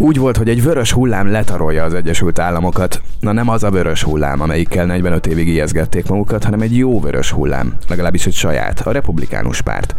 [0.00, 3.02] Úgy volt, hogy egy vörös hullám letarolja az Egyesült Államokat.
[3.20, 7.30] Na nem az a vörös hullám, amelyikkel 45 évig ijeszgették magukat, hanem egy jó vörös
[7.30, 9.94] hullám, legalábbis egy saját, a republikánus párt.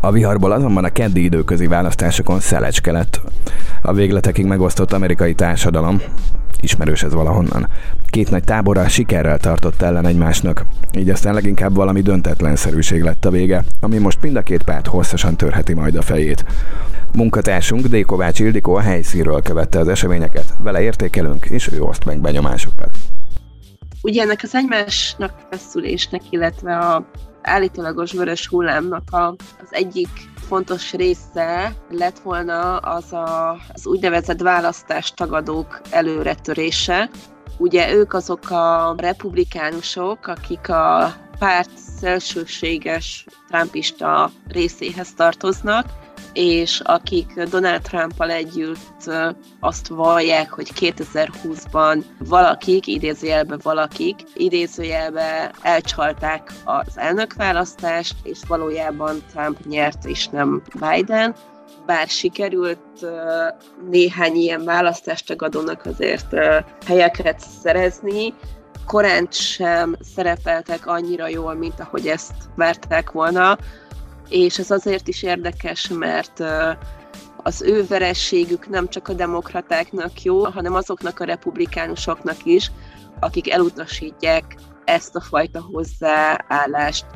[0.00, 3.20] A viharból azonban a keddi időközi választásokon szelecske lett.
[3.82, 6.00] A végletekig megosztott amerikai társadalom,
[6.64, 7.68] ismerős ez valahonnan.
[8.06, 10.66] Két nagy táborral sikerrel tartott ellen egymásnak,
[10.98, 15.36] így aztán leginkább valami döntetlenszerűség lett a vége, ami most mind a két párt hosszasan
[15.36, 16.44] törheti majd a fejét.
[17.14, 18.04] Munkatársunk D.
[18.04, 22.96] Kovács Ildikó a helyszínről követte az eseményeket, vele értékelünk, és ő oszt meg benyomásokat.
[24.02, 27.06] Ugye ennek az egymásnak feszülésnek, illetve a
[27.44, 29.26] állítólagos vörös hullámnak a,
[29.60, 30.08] az egyik
[30.48, 37.10] fontos része lett volna az a, az úgynevezett választástagadók előretörése.
[37.58, 45.86] Ugye ők azok a republikánusok, akik a párt szélsőséges trumpista részéhez tartoznak,
[46.34, 49.10] és akik Donald Trump-al együtt
[49.60, 60.04] azt vallják, hogy 2020-ban valakik, idézőjelben valakik, idézőjelben elcsalták az elnökválasztást, és valójában Trump nyert,
[60.04, 61.34] és nem Biden.
[61.86, 63.06] Bár sikerült
[63.90, 66.34] néhány ilyen választástagadónak azért
[66.86, 68.34] helyeket szerezni,
[68.86, 73.58] korán sem szerepeltek annyira jól, mint ahogy ezt várták volna
[74.28, 76.42] és ez azért is érdekes, mert
[77.36, 82.70] az ő verességük nem csak a demokratáknak jó, hanem azoknak a republikánusoknak is,
[83.20, 87.06] akik elutasítják ezt a fajta hozzáállást.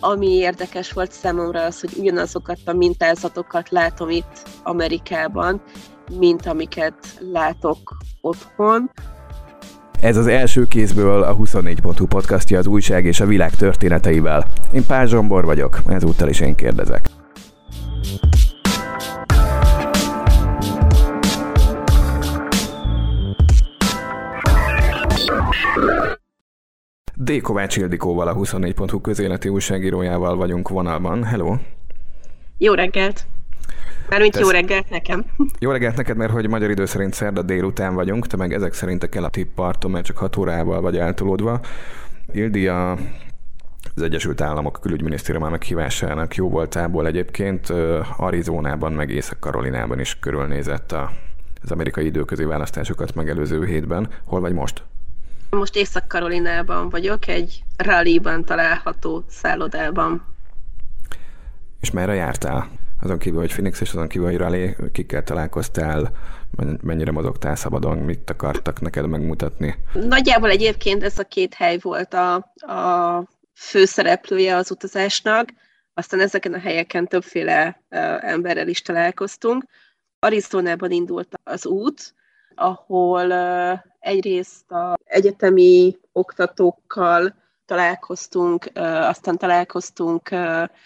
[0.00, 5.62] Ami érdekes volt számomra az, hogy ugyanazokat a mintázatokat látom itt Amerikában,
[6.18, 8.90] mint amiket látok otthon,
[10.00, 14.46] ez az első kézből a 24.hu podcastja az újság és a világ történeteivel.
[14.72, 17.08] Én Pál Zsombor vagyok, ezúttal is én kérdezek.
[27.14, 27.40] D.
[27.40, 31.24] Kovács Ildikóval, a 24.hu közéleti újságírójával vagyunk vonalban.
[31.24, 31.56] Hello!
[32.58, 33.26] Jó reggelt!
[34.08, 34.42] Mármint Tesz...
[34.42, 35.24] jó reggelt nekem.
[35.60, 39.02] Jó reggelt neked, mert hogy magyar idő szerint szerda délután vagyunk, te meg ezek szerint
[39.02, 41.60] a keleti parton, mert csak 6 órával vagy eltolódva.
[42.32, 42.96] Ildi a
[43.94, 47.72] az Egyesült Államok külügyminisztériuma meghívásának jó voltából egyébként
[48.16, 51.10] Arizonában, meg Észak-Karolinában is körülnézett a,
[51.62, 54.08] az amerikai időközi választásokat megelőző hétben.
[54.24, 54.82] Hol vagy most?
[55.50, 60.24] Most Észak-Karolinában vagyok, egy rallyban található szállodában.
[61.80, 62.68] És merre jártál?
[63.02, 66.10] Azon kívül, hogy Phoenix és azon kívül, hogy Raleigh, kikkel találkoztál,
[66.82, 69.74] mennyire mozogtál szabadon, mit akartak neked megmutatni?
[69.92, 75.48] Nagyjából egyébként ez a két hely volt a, a főszereplője az utazásnak,
[75.94, 77.82] aztán ezeken a helyeken többféle
[78.20, 79.64] emberrel is találkoztunk.
[80.18, 82.14] Arizonában indult az út,
[82.54, 83.32] ahol
[84.00, 87.34] egyrészt a egyetemi oktatókkal
[87.68, 90.30] találkoztunk, aztán találkoztunk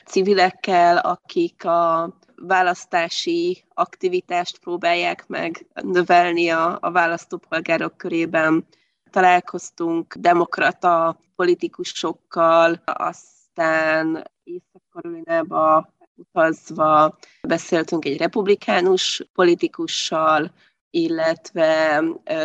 [0.05, 8.67] civilekkel, akik a választási aktivitást próbálják meg növelni a, a választópolgárok körében.
[9.11, 20.53] Találkoztunk demokrata politikusokkal, aztán Észak-Karolinába utazva beszéltünk egy republikánus politikussal,
[20.91, 22.03] illetve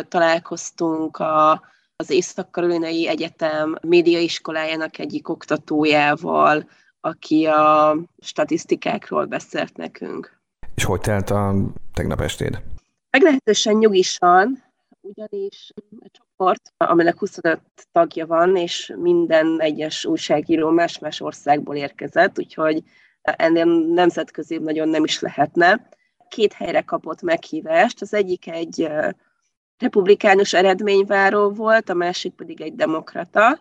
[0.08, 1.62] találkoztunk a
[2.02, 6.68] az Észak-Karolinai Egyetem médiaiskolájának egyik oktatójával,
[7.00, 10.40] aki a statisztikákról beszélt nekünk.
[10.74, 11.54] És hogy telt a
[11.94, 12.62] tegnap estéd?
[13.10, 14.64] Meglehetősen nyugisan,
[15.00, 17.60] ugyanis a csoport, aminek 25
[17.92, 22.82] tagja van, és minden egyes újságíró más-más országból érkezett, úgyhogy
[23.22, 25.88] ennél nemzetközi nagyon nem is lehetne.
[26.28, 28.88] Két helyre kapott meghívást, az egyik egy
[29.78, 33.58] republikánus eredményváró volt, a másik pedig egy demokrata,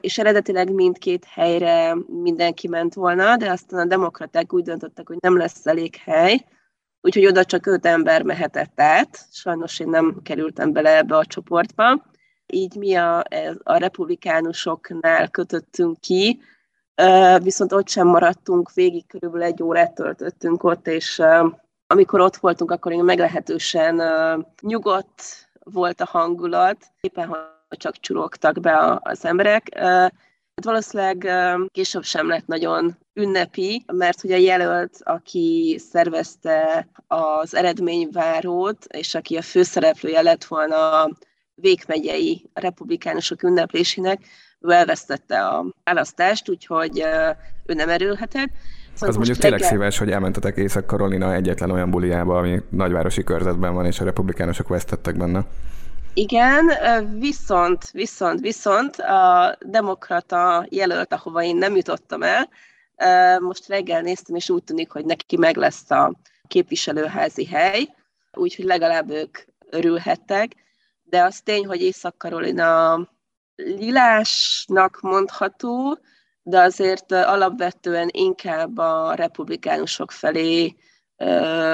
[0.00, 5.36] és eredetileg mindkét helyre mindenki ment volna, de aztán a demokraták úgy döntöttek, hogy nem
[5.36, 6.44] lesz elég hely,
[7.00, 9.26] úgyhogy oda csak öt ember mehetett át.
[9.30, 12.02] Sajnos én nem kerültem bele ebbe a csoportba.
[12.46, 13.18] Így mi a,
[13.62, 16.40] a republikánusoknál kötöttünk ki,
[17.42, 21.22] viszont ott sem maradtunk végig, körülbelül egy órát töltöttünk ott, és
[21.86, 24.02] amikor ott voltunk, akkor én meglehetősen
[24.60, 27.28] nyugodt, volt a hangulat, éppen
[27.68, 29.78] hogy csak csurogtak be az emberek.
[29.78, 31.30] Hát valószínűleg
[31.72, 39.36] később sem lett nagyon ünnepi, mert hogy a jelölt, aki szervezte az eredményvárót, és aki
[39.36, 41.10] a főszereplője lett volna a
[41.54, 44.20] végmegyei republikánusok ünneplésének,
[44.60, 46.98] ő elvesztette a választást, úgyhogy
[47.66, 48.48] ő nem erőlhetett.
[48.96, 49.76] Szóval az mondjuk tényleg reggel...
[49.76, 55.16] szíves, hogy elmentetek Észak-Karolina egyetlen olyan buliába, ami nagyvárosi körzetben van, és a republikánusok vesztettek
[55.16, 55.44] benne.
[56.14, 56.70] Igen,
[57.18, 62.48] viszont, viszont, viszont a demokrata jelölt, ahova én nem jutottam el,
[63.40, 66.12] most reggel néztem, és úgy tűnik, hogy neki meg lesz a
[66.48, 67.88] képviselőházi hely,
[68.32, 69.38] úgyhogy legalább ők
[69.70, 70.52] örülhettek,
[71.02, 72.98] de az tény, hogy Észak-Karolina
[73.56, 75.98] lilásnak mondható,
[76.48, 80.76] de azért alapvetően inkább a republikánusok felé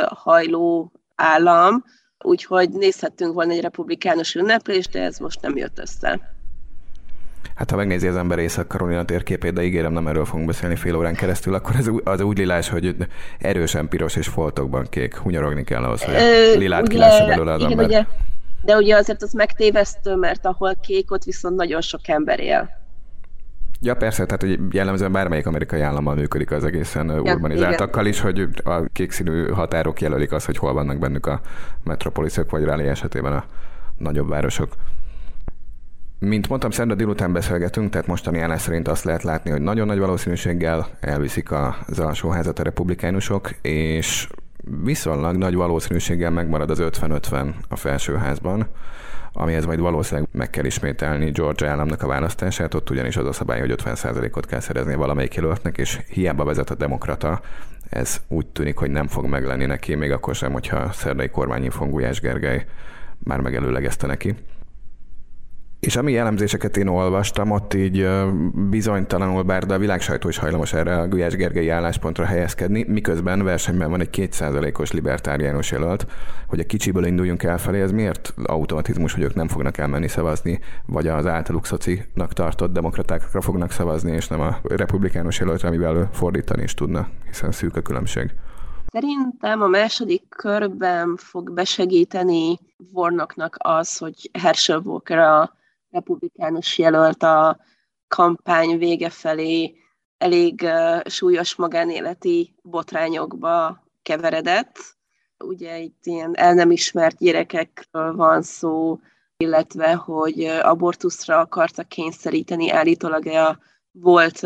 [0.06, 1.84] hajló állam,
[2.18, 6.20] úgyhogy nézhettünk volna egy republikánus ünneplést, de ez most nem jött össze.
[7.54, 11.14] Hát ha megnézi az ember Észak-Karolina térképét, de ígérem, nem erről fogunk beszélni fél órán
[11.14, 12.96] keresztül, akkor ez az úgy lilás, hogy
[13.38, 15.16] erősen piros és foltokban kék.
[15.16, 17.86] Hunyorogni kell ahhoz, hogy a lilát kilássa belőle az igen, ember.
[17.86, 18.04] Ugye,
[18.62, 22.81] de ugye azért az megtévesztő, mert ahol kék, ott viszont nagyon sok ember él.
[23.84, 28.48] Ja, persze, tehát hogy jellemzően bármelyik amerikai állammal működik az egészen ja, urbanizáltakkal is, hogy
[28.64, 31.40] a kék színű határok jelölik azt, hogy hol vannak bennük a
[31.84, 33.44] metropoliszok, vagy Raleigh esetében a
[33.98, 34.72] nagyobb városok.
[36.18, 39.98] Mint mondtam, szerda délután beszélgetünk, tehát mostani állás szerint azt lehet látni, hogy nagyon nagy
[39.98, 44.28] valószínűséggel elviszik az alsóházat a republikánusok, és
[44.82, 48.66] viszonylag nagy valószínűséggel megmarad az 50-50 a felsőházban,
[49.32, 53.60] amihez majd valószínűleg meg kell ismételni Georgia államnak a választását, ott ugyanis az a szabály,
[53.60, 57.40] hogy 50%-ot kell szerezni valamelyik jelöltnek, és hiába vezet a demokrata,
[57.88, 61.90] ez úgy tűnik, hogy nem fog meglenni neki, még akkor sem, hogyha a szerdai kormányinfon
[61.90, 62.66] Gulyás Gergely
[63.18, 64.34] már megelőlegezte neki.
[65.86, 68.08] És ami jellemzéseket én olvastam, ott így
[68.70, 73.90] bizonytalanul, bár de a világsajtó is hajlamos erre a Gulyás Gergely álláspontra helyezkedni, miközben versenyben
[73.90, 76.06] van egy kétszázalékos libertáriánus jelölt,
[76.46, 81.06] hogy a kicsiből induljunk elfelé, ez miért automatizmus, hogy ők nem fognak elmenni szavazni, vagy
[81.06, 86.74] az általuk szocinak tartott demokratákra fognak szavazni, és nem a republikánus jelöltre, amivel fordítani is
[86.74, 88.34] tudna, hiszen szűk a különbség.
[88.86, 92.58] Szerintem a második körben fog besegíteni
[92.92, 95.60] Warnocknak az, hogy Herschel Walker a
[95.92, 97.58] republikánus jelölt a
[98.08, 99.76] kampány vége felé
[100.18, 100.68] elég
[101.04, 104.76] súlyos magánéleti botrányokba keveredett.
[105.38, 108.98] Ugye itt ilyen el nem ismert gyerekekről van szó,
[109.36, 113.58] illetve hogy abortuszra akarta kényszeríteni állítólag a
[113.90, 114.40] volt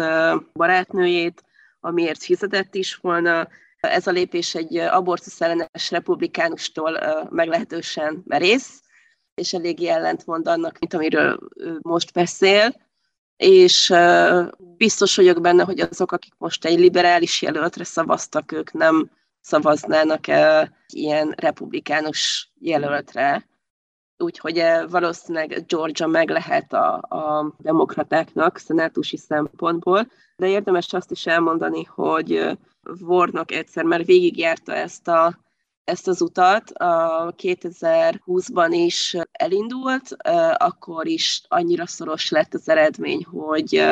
[0.52, 1.44] barátnőjét,
[1.80, 3.48] amiért fizetett is volna.
[3.80, 6.98] Ez a lépés egy abortusz ellenes republikánustól
[7.30, 8.82] meglehetősen merész,
[9.36, 11.38] és eléggé ellentmond annak, mint amiről
[11.82, 12.74] most beszél,
[13.36, 13.94] és
[14.76, 19.10] biztos vagyok benne, hogy azok, akik most egy liberális jelöltre szavaztak, ők nem
[19.40, 20.26] szavaznának
[20.92, 23.46] ilyen republikánus jelöltre.
[24.18, 31.84] Úgyhogy valószínűleg Georgia meg lehet a, a demokratáknak szenátusi szempontból, de érdemes azt is elmondani,
[31.84, 32.58] hogy
[33.00, 35.38] Warnock egyszer már végigjárta ezt a
[35.86, 36.70] ezt az utat.
[36.70, 40.16] A 2020-ban is elindult,
[40.56, 43.82] akkor is annyira szoros lett az eredmény, hogy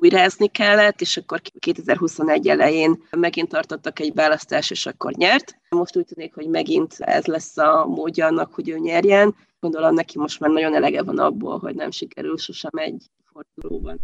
[0.00, 5.56] újrázni kellett, és akkor 2021 elején megint tartottak egy választás, és akkor nyert.
[5.68, 9.34] Most úgy tűnik, hogy megint ez lesz a módja annak, hogy ő nyerjen.
[9.60, 14.00] Gondolom neki most már nagyon elege van abból, hogy nem sikerül sosem egy fordulóban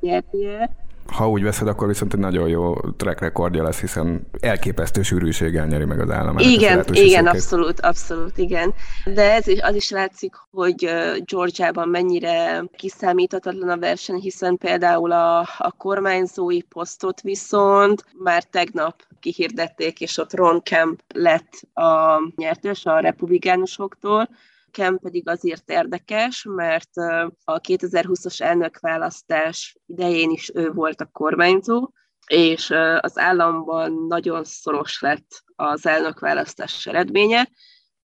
[0.00, 0.76] nyernie
[1.10, 5.84] ha úgy veszed, akkor viszont egy nagyon jó track rekordja lesz, hiszen elképesztő sűrűséggel nyeri
[5.84, 6.38] meg az állam.
[6.38, 8.74] Igen, igen, abszolút, abszolút, igen.
[9.04, 10.90] De ez is, az is látszik, hogy
[11.24, 20.00] Georgiában mennyire kiszámíthatatlan a verseny, hiszen például a, a kormányzói posztot viszont már tegnap kihirdették,
[20.00, 24.28] és ott Ron Kemp lett a nyertes a republikánusoktól,
[24.70, 26.96] Kemp pedig azért érdekes, mert
[27.44, 31.90] a 2020-as elnökválasztás idején is ő volt a kormányzó,
[32.26, 37.48] és az államban nagyon szoros lett az elnökválasztás eredménye,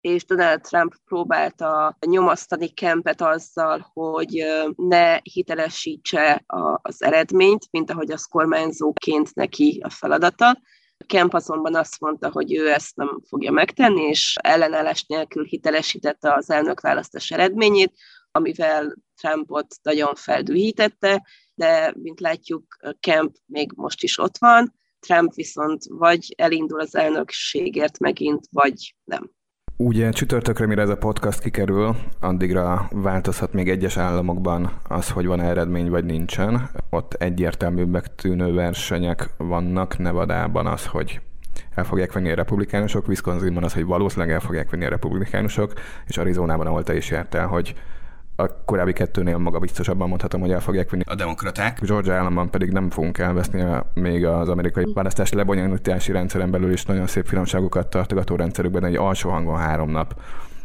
[0.00, 4.44] és Donald Trump próbálta nyomasztani Kempet azzal, hogy
[4.76, 6.44] ne hitelesítse
[6.82, 10.58] az eredményt, mint ahogy az kormányzóként neki a feladata,
[11.06, 16.50] Kemp azonban azt mondta, hogy ő ezt nem fogja megtenni, és ellenállás nélkül hitelesítette az
[16.50, 17.92] elnökválasztás eredményét,
[18.30, 22.64] amivel Trumpot nagyon feldühítette, de mint látjuk,
[23.00, 29.30] Kemp még most is ott van, Trump viszont vagy elindul az elnökségért megint, vagy nem.
[29.78, 35.40] Ugye csütörtökre, mire ez a podcast kikerül, addigra változhat még egyes államokban az, hogy van
[35.40, 36.70] eredmény vagy nincsen.
[36.90, 41.20] Ott egyértelműbbek tűnő versenyek vannak, Nevadában az, hogy
[41.74, 45.72] el fogják venni a republikánusok, Wisconsinban az, hogy valószínűleg el fogják venni a republikánusok,
[46.06, 47.74] és Arizonában, ahol te is jártál, hogy
[48.36, 51.80] a korábbi kettőnél maga biztosabban mondhatom, hogy el fogják vinni a demokraták.
[51.80, 56.84] Georgia államban pedig nem fogunk elveszni a, még az amerikai választási lebonyolítási rendszeren belül is
[56.84, 60.14] nagyon szép finomságokat tartogató rendszerükben egy alsó hangon három nap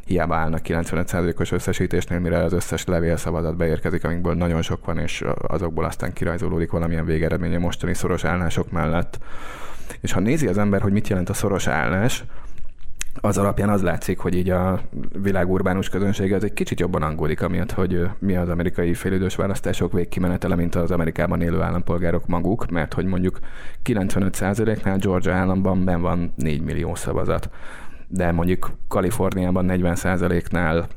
[0.05, 5.85] hiába állnak 95%-os összesítésnél, mire az összes levélszavazat beérkezik, amikből nagyon sok van, és azokból
[5.85, 9.19] aztán kirajzolódik valamilyen végeredménye mostani szoros állások mellett.
[10.01, 12.23] És ha nézi az ember, hogy mit jelent a szoros állás,
[13.21, 14.81] az alapján az látszik, hogy így a
[15.21, 19.91] világ urbánus közönsége az egy kicsit jobban aggódik, amiatt, hogy mi az amerikai félidős választások
[19.91, 23.39] végkimenetele, mint az Amerikában élő állampolgárok maguk, mert hogy mondjuk
[23.83, 27.49] 95%-nál Georgia államban ben van 4 millió szavazat,
[28.07, 30.87] de mondjuk Kaliforniában 40%-nál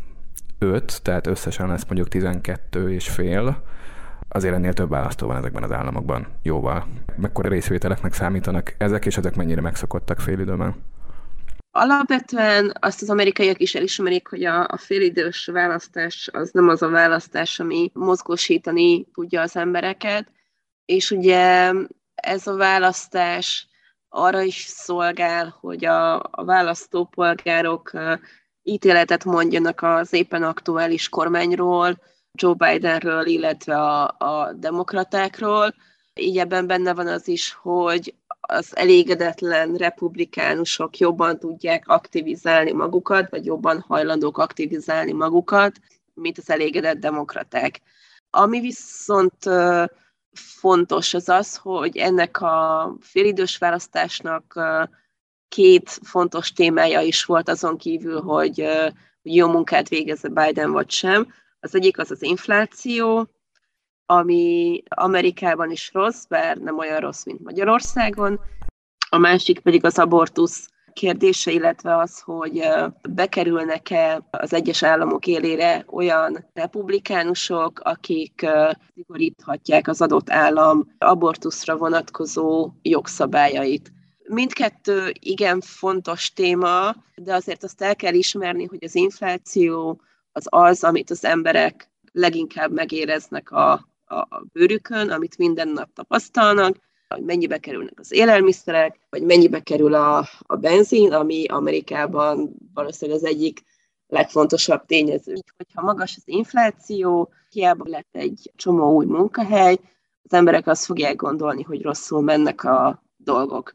[0.58, 3.62] 5, tehát összesen lesz mondjuk 12 és fél,
[4.28, 6.86] azért ennél több választó van ezekben az államokban, jóval.
[7.16, 10.74] Mekkora részvételeknek számítanak ezek, és ezek mennyire megszokottak félidőben?
[11.76, 16.88] Alapvetően azt az amerikaiak is elismerik, hogy a, a félidős választás az nem az a
[16.88, 20.28] választás, ami mozgósítani tudja az embereket,
[20.84, 21.72] és ugye
[22.14, 23.68] ez a választás
[24.08, 27.90] arra is szolgál, hogy a, a választópolgárok
[28.62, 31.98] ítéletet mondjanak az éppen aktuális kormányról,
[32.32, 35.74] Joe Bidenről, illetve a, a demokratákról.
[36.20, 38.14] Így ebben benne van az is, hogy
[38.46, 45.78] az elégedetlen republikánusok jobban tudják aktivizálni magukat, vagy jobban hajlandók aktivizálni magukat,
[46.14, 47.80] mint az elégedett demokraták.
[48.30, 49.36] Ami viszont
[50.32, 54.60] fontos az az, hogy ennek a félidős választásnak
[55.48, 58.68] két fontos témája is volt azon kívül, hogy,
[59.22, 61.26] jó munkát végez Biden vagy sem.
[61.60, 63.28] Az egyik az az infláció,
[64.06, 68.40] ami Amerikában is rossz, bár nem olyan rossz, mint Magyarországon.
[69.08, 72.68] A másik pedig az abortusz kérdése, illetve az, hogy
[73.08, 78.46] bekerülnek-e az egyes államok élére olyan republikánusok, akik
[78.94, 83.92] szigoríthatják az adott állam abortuszra vonatkozó jogszabályait.
[84.28, 90.00] Mindkettő igen fontos téma, de azért azt el kell ismerni, hogy az infláció
[90.32, 96.76] az az, amit az emberek leginkább megéreznek a, a bőrükön, amit minden nap tapasztalnak,
[97.08, 103.28] hogy mennyibe kerülnek az élelmiszerek, vagy mennyibe kerül a, a benzin, ami Amerikában valószínűleg az
[103.28, 103.62] egyik
[104.06, 105.32] legfontosabb tényező.
[105.32, 109.78] Így, hogyha magas az infláció, hiába lett egy csomó új munkahely,
[110.22, 113.72] az emberek azt fogják gondolni, hogy rosszul mennek a dolgok.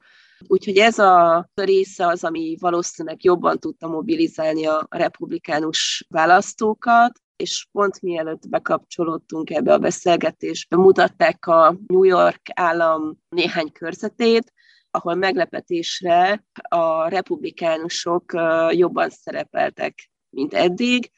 [0.47, 8.01] Úgyhogy ez a része az, ami valószínűleg jobban tudta mobilizálni a republikánus választókat, és pont
[8.01, 14.53] mielőtt bekapcsolódtunk ebbe a beszélgetésbe, mutatták a New York állam néhány körzetét,
[14.91, 18.33] ahol meglepetésre a republikánusok
[18.69, 21.11] jobban szerepeltek, mint eddig,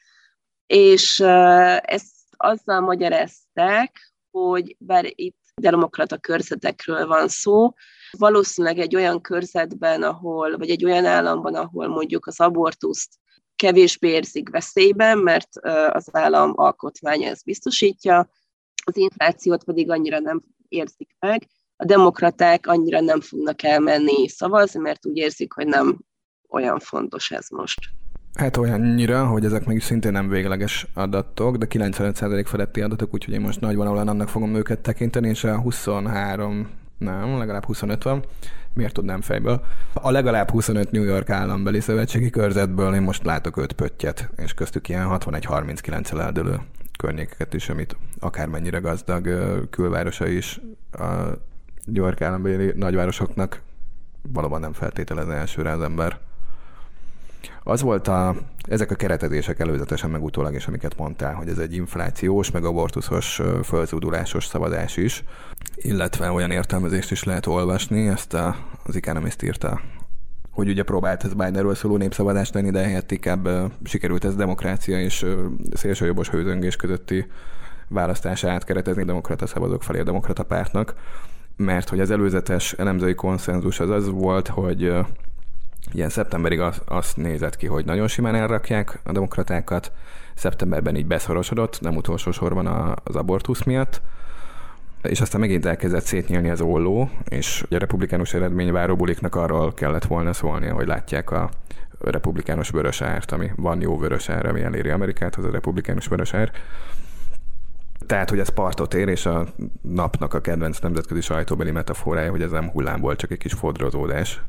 [0.66, 1.20] és
[1.80, 7.72] ezt azzal magyarázták, hogy bár itt demokrata körzetekről van szó,
[8.10, 13.20] valószínűleg egy olyan körzetben, ahol, vagy egy olyan államban, ahol mondjuk az abortuszt
[13.56, 15.56] kevésbé érzik veszélyben, mert
[15.92, 18.28] az állam alkotmánya ezt biztosítja,
[18.84, 21.46] az inflációt pedig annyira nem érzik meg.
[21.76, 25.98] A demokraták annyira nem fognak elmenni szavazni, mert úgy érzik, hogy nem
[26.48, 27.78] olyan fontos ez most.
[28.34, 33.40] Hát olyannyira, hogy ezek még szintén nem végleges adatok, de 95% feletti adatok, úgyhogy én
[33.40, 36.70] most nagy vonalon annak fogom őket tekinteni, és a 23
[37.02, 38.24] nem, legalább 25 van.
[38.74, 39.64] Miért tudnám fejből?
[39.92, 44.88] A legalább 25 New York állambeli szövetségi körzetből én most látok 5 pöttyet, és köztük
[44.88, 46.60] ilyen 61-39 eldőlő
[46.98, 49.28] környékeket is, amit akármennyire gazdag
[49.70, 50.60] külvárosa is
[50.92, 51.04] a
[51.84, 53.60] New York állambeli nagyvárosoknak
[54.32, 56.18] valóban nem feltételezne elsőre az ember.
[57.62, 61.74] Az volt a, ezek a keretezések előzetesen meg utólag is, amiket mondtál, hogy ez egy
[61.74, 65.24] inflációs, meg abortuszos, fölzúdulásos szavazás is,
[65.76, 69.80] illetve olyan értelmezést is lehet olvasni, ezt a, az Economist írta
[70.50, 73.48] hogy ugye próbált ez Bidenről szóló népszavazást tenni, de helyett inkább
[73.84, 75.26] sikerült ez demokrácia és
[75.72, 77.26] szélsőjobbos hőzöngés közötti
[77.88, 80.94] választása átkeretezni demokrata szavazók felé a demokrata pártnak,
[81.56, 84.92] mert hogy az előzetes elemzői konszenzus az az volt, hogy
[85.92, 89.92] Ilyen szeptemberig az, azt nézett ki, hogy nagyon simán elrakják a demokratákat,
[90.34, 94.02] szeptemberben így beszorosodott, nem utolsó sorban az abortusz miatt,
[95.02, 100.32] és aztán megint elkezdett szétnyílni az olló, és a republikánus eredmény váróbuliknak arról kellett volna
[100.32, 101.50] szólnia, hogy látják a
[101.98, 106.50] republikánus vörösárt, ami van jó vörösár, ami eléri Amerikát, az a republikánus vörösár.
[108.06, 109.46] Tehát, hogy ez partot ér, és a
[109.80, 114.40] napnak a kedvenc nemzetközi sajtóbeli metaforája, hogy ez nem hullámból, csak egy kis fodrozódás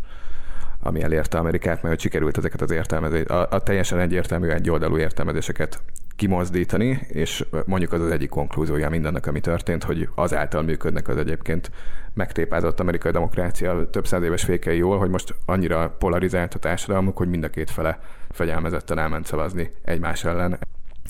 [0.84, 5.82] ami elérte Amerikát, mert hogy sikerült ezeket az értelmezés, a, a teljesen egyértelmű egyoldalú értelmezéseket
[6.16, 11.72] kimozdítani, és mondjuk az az egyik konklúziója mindennek, ami történt, hogy azáltal működnek az egyébként
[12.14, 17.30] megtépázott amerikai demokrácia több száz éves fékei jól, hogy most annyira polarizált a társadalmuk, hogy
[17.30, 18.00] mind a két fele
[18.30, 20.60] fegyelmezetten elment szavazni egymás ellen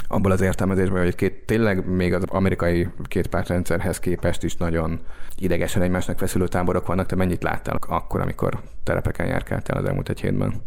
[0.07, 4.99] abból az értelmezésben, hogy két, tényleg még az amerikai kétpártrendszerhez képest is nagyon
[5.37, 7.05] idegesen egymásnak feszülő táborok vannak.
[7.05, 10.61] Te mennyit láttál akkor, amikor terepeken járkáltál az elmúlt egy hétben?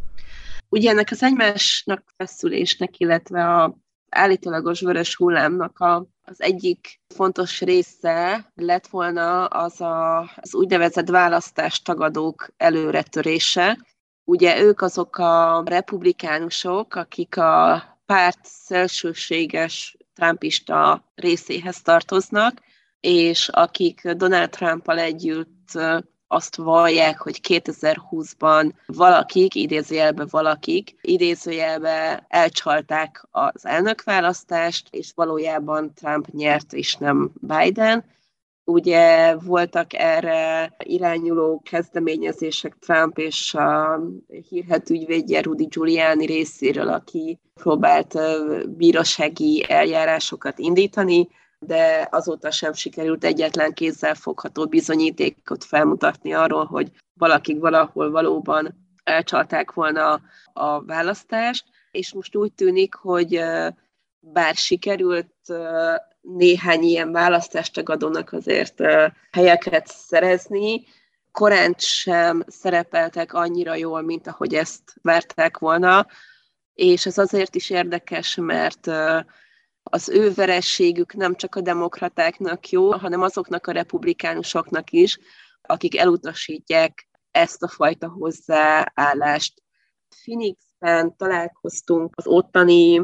[0.69, 3.77] Ugye ennek az egymásnak feszülésnek, illetve a
[4.09, 12.49] állítólagos vörös hullámnak a, az egyik fontos része lett volna az a, az úgynevezett választástagadók
[12.57, 13.79] előretörése.
[14.25, 22.63] Ugye ők azok a republikánusok, akik a párt szélsőséges trumpista részéhez tartoznak,
[23.01, 25.79] és akik Donald Trumpal együtt
[26.29, 36.73] azt vallják, hogy 2020-ban valakik, idézőjelbe valakik, idézőjelbe elcsalták az elnökválasztást, és valójában Trump nyert,
[36.73, 38.05] és nem Biden.
[38.69, 44.01] Ugye voltak erre irányuló kezdeményezések Trump és a
[44.49, 48.19] hírhet ügyvédje Rudy Giuliani részéről, aki próbált
[48.77, 57.61] bírósági eljárásokat indítani, de azóta sem sikerült egyetlen kézzel fogható bizonyítékot felmutatni arról, hogy valakik
[57.61, 60.21] valahol valóban elcsalták volna
[60.53, 63.41] a választást, és most úgy tűnik, hogy
[64.21, 65.35] bár sikerült
[66.35, 68.83] néhány ilyen választástagadónak azért
[69.33, 70.85] helyeket szerezni,
[71.33, 76.07] korán sem szerepeltek annyira jól, mint ahogy ezt várták volna,
[76.75, 78.87] és ez azért is érdekes, mert
[79.83, 85.19] az ő verességük nem csak a demokratáknak jó, hanem azoknak a republikánusoknak is,
[85.63, 89.63] akik elutasítják ezt a fajta hozzáállást.
[90.09, 93.03] Phoenixben találkoztunk az ottani,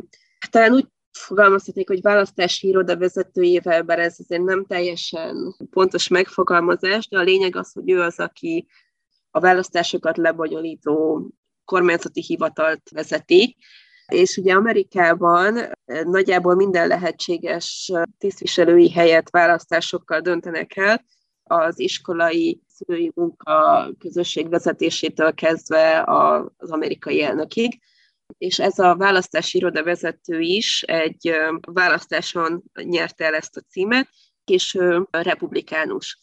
[0.50, 7.18] talán úgy fogalmazhatnék, hogy választási iroda vezetőjével, bár ez azért nem teljesen pontos megfogalmazás, de
[7.18, 8.66] a lényeg az, hogy ő az, aki
[9.30, 11.26] a választásokat lebonyolító
[11.64, 13.56] kormányzati hivatalt vezeti,
[14.06, 21.04] és ugye Amerikában eh, nagyjából minden lehetséges eh, tisztviselői helyet választásokkal döntenek el,
[21.42, 26.04] az iskolai szülői munka közösség vezetésétől kezdve
[26.58, 27.80] az amerikai elnökig.
[28.38, 34.08] És ez a választási iroda vezető is egy választáson nyerte el ezt a címet,
[34.44, 34.78] és
[35.10, 36.18] republikánus.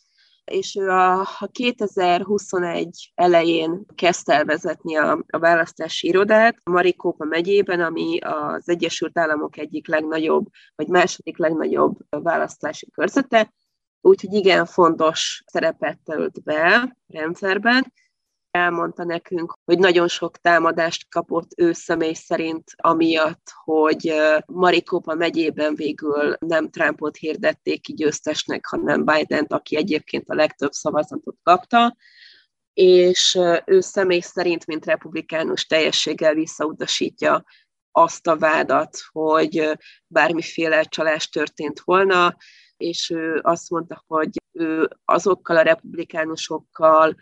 [0.46, 8.20] És ő a 2021 elején kezdte el vezetni a, a választási irodát Marikópa megyében, ami
[8.20, 10.46] az Egyesült Államok egyik legnagyobb,
[10.76, 13.54] vagy második legnagyobb választási körzete,
[14.02, 17.94] úgyhogy igen fontos szerepet tölt be rendszerben,
[18.52, 24.14] elmondta nekünk, hogy nagyon sok támadást kapott ő személy szerint, amiatt, hogy
[24.46, 31.36] Maricopa megyében végül nem Trumpot hirdették ki győztesnek, hanem biden aki egyébként a legtöbb szavazatot
[31.44, 31.96] kapta,
[32.74, 37.44] és ő személy szerint, mint republikánus teljességgel visszautasítja
[37.92, 42.38] azt a vádat, hogy bármiféle csalás történt volna,
[42.78, 47.16] és ő azt mondta, hogy ő azokkal a republikánusokkal,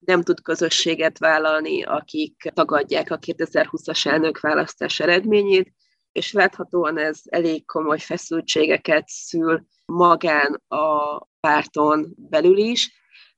[0.00, 5.72] nem tud közösséget vállalni, akik tagadják a 2020-as elnökválasztás eredményét,
[6.12, 12.92] és láthatóan ez elég komoly feszültségeket szül magán a párton belül is,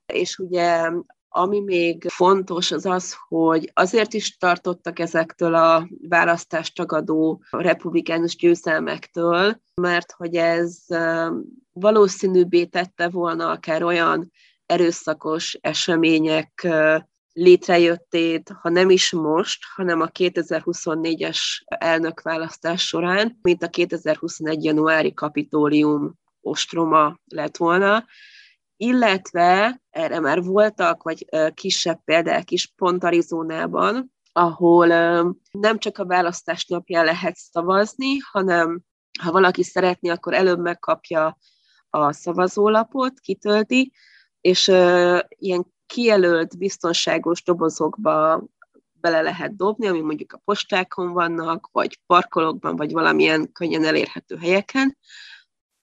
[0.05, 0.91] és ugye
[1.35, 9.61] ami még fontos az az, hogy azért is tartottak ezektől a választást tagadó republikánus győzelmektől,
[9.81, 10.77] mert hogy ez
[11.71, 14.31] valószínűbbé tette volna akár olyan
[14.65, 16.67] erőszakos események
[17.33, 24.63] létrejöttét, ha nem is most, hanem a 2024-es elnökválasztás során, mint a 2021.
[24.63, 28.05] januári kapitólium ostroma lett volna,
[28.77, 34.87] illetve erre már voltak, vagy kisebb példák is pont Arizonában, ahol
[35.51, 38.81] nem csak a választás napján lehet szavazni, hanem
[39.21, 41.37] ha valaki szeretné, akkor előbb megkapja
[41.89, 43.91] a szavazólapot, kitölti,
[44.43, 44.67] és
[45.37, 48.43] ilyen kijelölt, biztonságos dobozokba
[48.93, 54.97] bele lehet dobni, ami mondjuk a postákon vannak, vagy parkolókban, vagy valamilyen könnyen elérhető helyeken.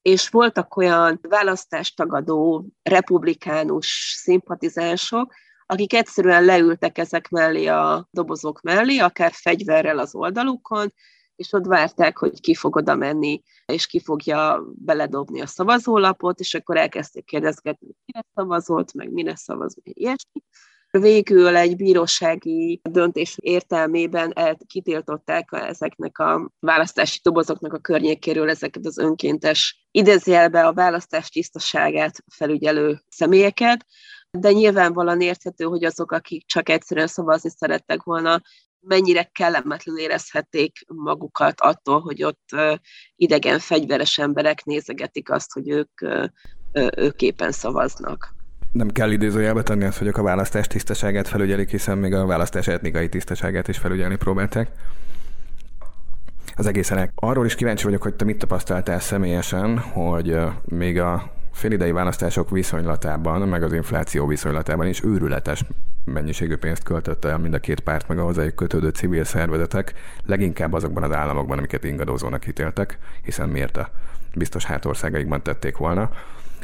[0.02, 5.32] És voltak olyan választástagadó republikánus szimpatizánsok,
[5.66, 10.92] akik egyszerűen leültek ezek mellé a dobozok mellé, akár fegyverrel az oldalukon,
[11.40, 16.54] és ott várták, hogy ki fog oda menni, és ki fogja beledobni a szavazólapot, és
[16.54, 20.42] akkor elkezdték kérdezgetni, kire szavazott, meg mire szavaz, meg ilyesmi.
[20.90, 28.98] Végül egy bírósági döntés értelmében el, kitiltották ezeknek a választási dobozoknak a környékéről ezeket az
[28.98, 33.86] önkéntes idézjelbe a választás tisztaságát felügyelő személyeket,
[34.30, 38.42] de nyilvánvalóan érthető, hogy azok, akik csak egyszerűen szavazni szerettek volna,
[38.80, 42.48] mennyire kellemetlen érezhették magukat attól, hogy ott
[43.16, 46.00] idegen fegyveres emberek nézegetik azt, hogy ők,
[46.96, 48.34] ők éppen szavaznak.
[48.72, 53.08] Nem kell idézőjelbe tenni azt, hogy a választás tisztaságát felügyelik, hiszen még a választás etnikai
[53.08, 54.70] tisztaságát is felügyelni próbálták.
[56.56, 61.92] Az egészen arról is kíváncsi vagyok, hogy te mit tapasztaltál személyesen, hogy még a félidei
[61.92, 65.64] választások viszonylatában, meg az infláció viszonylatában is őrületes
[66.04, 69.94] mennyiségű pénzt költött el mind a két párt, meg a hozzájuk kötődő civil szervezetek,
[70.26, 73.90] leginkább azokban az államokban, amiket ingadozónak ítéltek, hiszen miért a
[74.34, 76.10] biztos hátországaikban tették volna.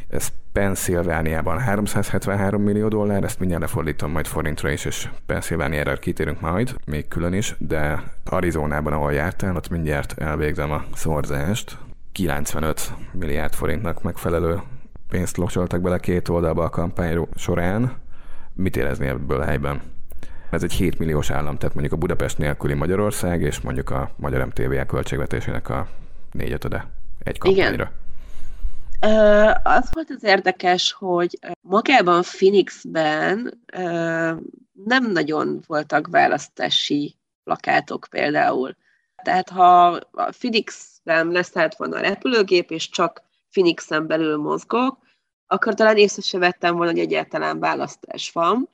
[0.09, 6.75] Ez Pennsylvániában 373 millió dollár, ezt mindjárt lefordítom majd forintra is, és Pennsylvániára kitérünk majd,
[6.87, 11.79] még külön is, de Arizonában, ahol jártál, ott mindjárt elvégzem a szorzást.
[12.13, 14.61] 95 milliárd forintnak megfelelő
[15.09, 17.97] pénzt locsoltak bele két oldalba a kampány során.
[18.53, 19.83] Mit érezni ebből a helyben?
[20.51, 24.45] Ez egy 7 milliós állam, tehát mondjuk a Budapest nélküli Magyarország, és mondjuk a Magyar
[24.47, 25.89] MTV költségvetésének a
[26.33, 26.87] négyötöde
[27.23, 27.73] egy kampányra.
[27.73, 28.05] Igen.
[29.63, 33.61] Az volt az érdekes, hogy magában Phoenixben
[34.85, 38.77] nem nagyon voltak választási plakátok például.
[39.23, 43.23] Tehát ha a Phoenixben leszállt volna a repülőgép, és csak
[43.57, 44.99] Phoenixen belül mozgok,
[45.47, 48.69] akkor talán észre se vettem volna, hogy egyáltalán választás van.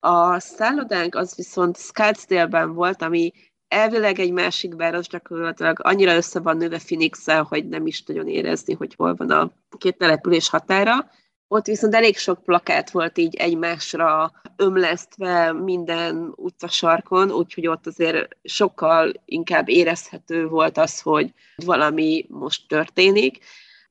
[0.00, 3.32] A szállodánk az viszont Scottsdale-ben volt, ami
[3.68, 8.74] elvileg egy másik város gyakorlatilag annyira össze van nőve phoenix hogy nem is nagyon érezni,
[8.74, 11.10] hogy hol van a két település határa.
[11.48, 19.12] Ott viszont elég sok plakát volt így egymásra ömlesztve minden utcasarkon, úgyhogy ott azért sokkal
[19.24, 23.44] inkább érezhető volt az, hogy valami most történik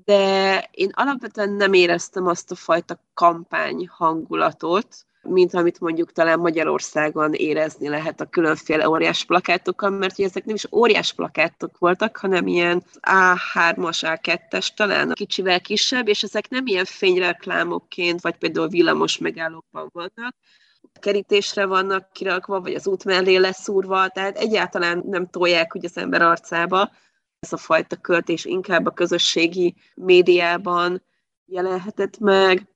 [0.05, 4.87] de én alapvetően nem éreztem azt a fajta kampány hangulatot,
[5.21, 10.55] mint amit mondjuk talán Magyarországon érezni lehet a különféle óriás plakátokkal, mert ugye ezek nem
[10.55, 16.85] is óriás plakátok voltak, hanem ilyen A3-as, A2-es, talán kicsivel kisebb, és ezek nem ilyen
[16.85, 20.35] fényreklámokként, vagy például villamos megállókban vannak,
[20.99, 26.21] kerítésre vannak kirakva, vagy az út mellé leszúrva, tehát egyáltalán nem tolják ugye az ember
[26.21, 26.91] arcába,
[27.41, 31.03] ez a fajta költés inkább a közösségi médiában
[31.45, 32.67] jelenhetett meg,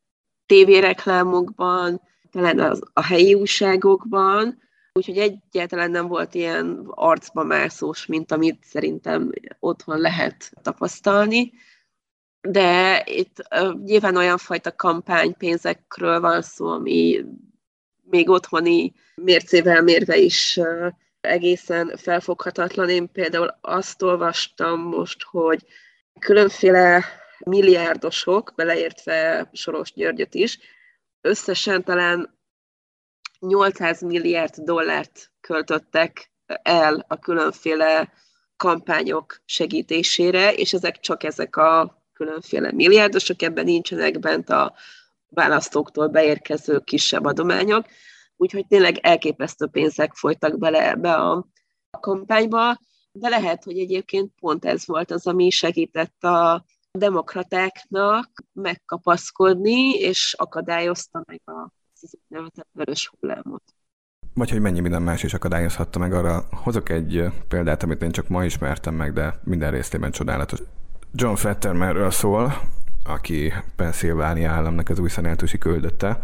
[0.45, 2.01] tévéreklámokban,
[2.31, 4.61] talán az, a helyi újságokban,
[4.93, 11.51] úgyhogy egyáltalán nem volt ilyen arcba mászós, mint amit szerintem otthon lehet tapasztalni.
[12.41, 17.25] De itt uh, nyilván olyan fajta kampánypénzekről van szó, ami
[18.03, 20.87] még otthoni mércével mérve is uh,
[21.27, 22.89] egészen felfoghatatlan.
[22.89, 25.65] Én például azt olvastam most, hogy
[26.19, 27.05] különféle
[27.45, 30.59] milliárdosok, beleértve Soros Györgyöt is,
[31.21, 32.39] összesen talán
[33.39, 38.13] 800 milliárd dollárt költöttek el a különféle
[38.57, 44.73] kampányok segítésére, és ezek csak ezek a különféle milliárdosok, ebben nincsenek bent a
[45.29, 47.85] választóktól beérkező kisebb adományok
[48.37, 51.45] úgyhogy tényleg elképesztő pénzek folytak bele ebbe a,
[51.99, 52.77] kampányba,
[53.11, 61.23] de lehet, hogy egyébként pont ez volt az, ami segített a demokratáknak megkapaszkodni, és akadályozta
[61.25, 61.69] meg a
[62.29, 63.63] úgynevezett vörös hullámot.
[64.33, 66.13] Vagy hogy mennyi minden más is akadályozhatta meg.
[66.13, 70.59] Arra hozok egy példát, amit én csak ma ismertem meg, de minden részében csodálatos.
[71.13, 72.53] John Fettermerről szól,
[73.03, 76.19] aki Pennsylvania államnak az új szenátusi küldötte,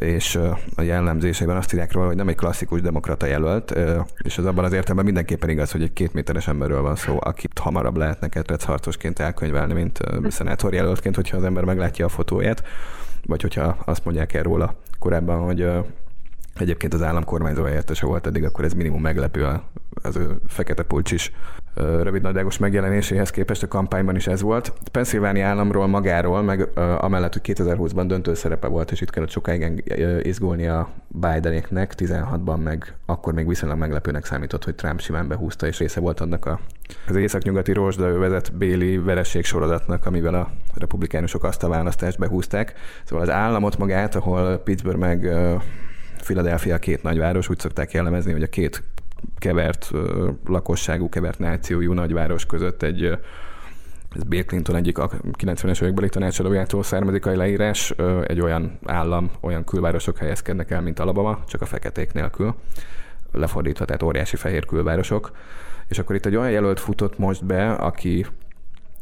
[0.00, 0.38] és
[0.74, 3.74] a jellemzéseiben azt írják róla, hogy nem egy klasszikus demokrata jelölt,
[4.22, 7.58] és az abban az értelemben mindenképpen igaz, hogy egy két méteres emberről van szó, akit
[7.58, 8.28] hamarabb lehetne
[8.64, 12.62] harcosként elkönyvelni, mint szenátor jelöltként, hogyha az ember meglátja a fotóját,
[13.26, 15.68] vagy hogyha azt mondják el róla korábban, hogy
[16.56, 19.60] egyébként az államkormányzó helyettese volt eddig, akkor ez minimum meglepő
[20.02, 21.32] az ő fekete pulcsis
[21.74, 24.72] rövidnadrágos megjelenéséhez képest a kampányban is ez volt.
[24.92, 30.66] Pennsylvania államról magáról, meg amellett, hogy 2020-ban döntő szerepe volt, és itt kellett sokáig izgulni
[30.66, 36.00] a Bidenéknek, 16-ban meg akkor még viszonylag meglepőnek számított, hogy Trump simán behúzta, és része
[36.00, 36.60] volt annak a,
[37.08, 42.74] az északnyugati rozsda vezet Béli vereség sorozatnak, amivel a republikánusok azt a választást behúzták.
[43.04, 45.28] Szóval az államot magát, ahol Pittsburgh meg
[46.20, 48.82] Philadelphia két nagyváros, úgy szokták jellemezni, hogy a két
[49.38, 49.90] kevert
[50.46, 53.18] lakosságú, kevert nációjú nagyváros között egy
[54.14, 57.94] ez Bill Clinton egyik a 90-es évekbeli tanácsadójától származik a leírás,
[58.26, 62.54] egy olyan állam, olyan külvárosok helyezkednek el, mint Alabama, csak a feketék nélkül,
[63.32, 65.30] lefordítva, tehát óriási fehér külvárosok.
[65.88, 68.26] És akkor itt egy olyan jelölt futott most be, aki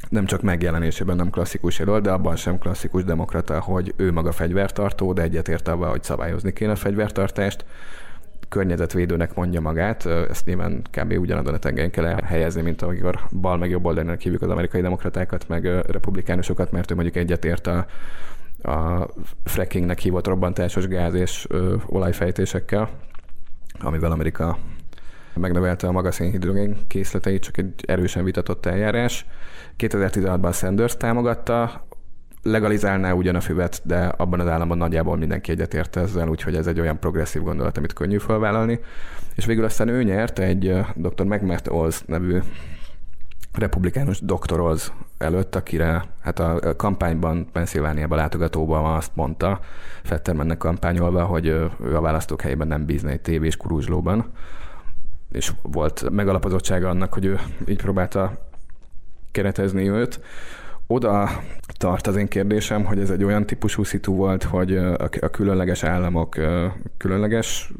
[0.08, 5.12] nem csak megjelenésében nem klasszikus jelölt, de abban sem klasszikus demokrata, hogy ő maga fegyvertartó,
[5.12, 7.64] de egyetért abban, hogy szabályozni kéne a fegyvertartást
[8.48, 11.12] környezetvédőnek mondja magát, ezt nyilván kb.
[11.18, 15.48] ugyanazon a tengelyen kell helyezni, mint amikor bal meg jobb oldalnak hívjuk az amerikai demokratákat,
[15.48, 17.87] meg republikánusokat, mert ő mondjuk egyetért a,
[18.62, 19.06] a
[19.44, 22.90] frackingnek hívott robbantásos gáz és ö, olajfejtésekkel,
[23.80, 24.58] amivel Amerika
[25.38, 29.27] megnövelte a magas szénhidrogén készleteit, csak egy erősen vitatott eljárás.
[29.79, 31.87] 2016-ban Sanders támogatta,
[32.42, 36.81] legalizálná ugyan a füvet, de abban az államban nagyjából mindenki egyetért ezzel, úgyhogy ez egy
[36.81, 38.81] olyan progresszív gondolat, amit könnyű felvállalni.
[39.35, 41.24] És végül aztán ő nyert egy dr.
[41.24, 42.38] Megmet Oz nevű
[43.53, 49.61] republikánus doktor Oz előtt, akire hát a kampányban Pennsylvániában látogatóban azt mondta,
[50.03, 54.33] Fettermennek kampányolva, hogy ő a választók helyében nem bízna egy tévés kuruzslóban,
[55.32, 58.48] és volt megalapozottsága annak, hogy ő így próbálta
[59.30, 60.20] keretezni őt.
[60.86, 61.42] Oda
[61.78, 64.76] tart az én kérdésem, hogy ez egy olyan típusú szitu volt, hogy
[65.20, 66.36] a különleges államok
[66.96, 67.72] különleges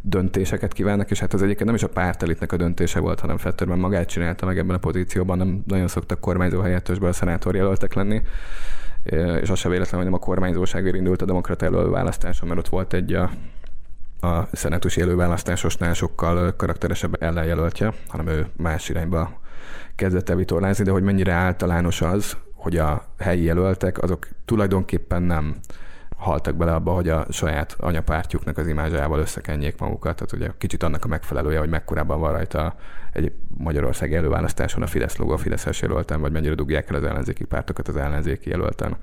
[0.00, 3.78] döntéseket kívánnak, és hát az egyébként nem is a pártelitnek a döntése volt, hanem Fetterben
[3.78, 8.22] magát csinálta meg ebben a pozícióban, nem nagyon szoktak kormányzó helyettesből a szenátor jelöltek lenni,
[9.40, 12.92] és az se véletlen, hogy nem a kormányzóságért indult a demokrata előválasztáson, mert ott volt
[12.92, 13.30] egy a,
[14.22, 19.40] a szenátusi előválasztásosnál sokkal karakteresebb ellenjelöltje, hanem ő más irányba
[19.94, 25.56] kezdett el vitorlázni, de hogy mennyire általános az, hogy a helyi jelöltek azok tulajdonképpen nem
[26.16, 30.14] haltak bele abba, hogy a saját anyapártjuknak az imázsával összekenjék magukat.
[30.14, 32.74] Tehát ugye kicsit annak a megfelelője, hogy mekkorában van rajta
[33.12, 37.44] egy Magyarország előválasztáson a Fidesz logó a Fideszes jelölten, vagy mennyire dugják el az ellenzéki
[37.44, 38.96] pártokat az ellenzéki jelölten.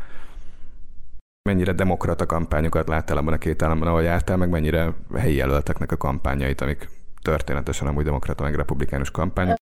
[1.50, 5.98] Mennyire demokrata kampányokat láttál abban a két államban, ahol jártál, meg mennyire helyi jelölteknek a
[5.98, 6.90] kampányait, amik
[7.22, 9.58] történetesen amúgy demokrata meg republikánus kampányok.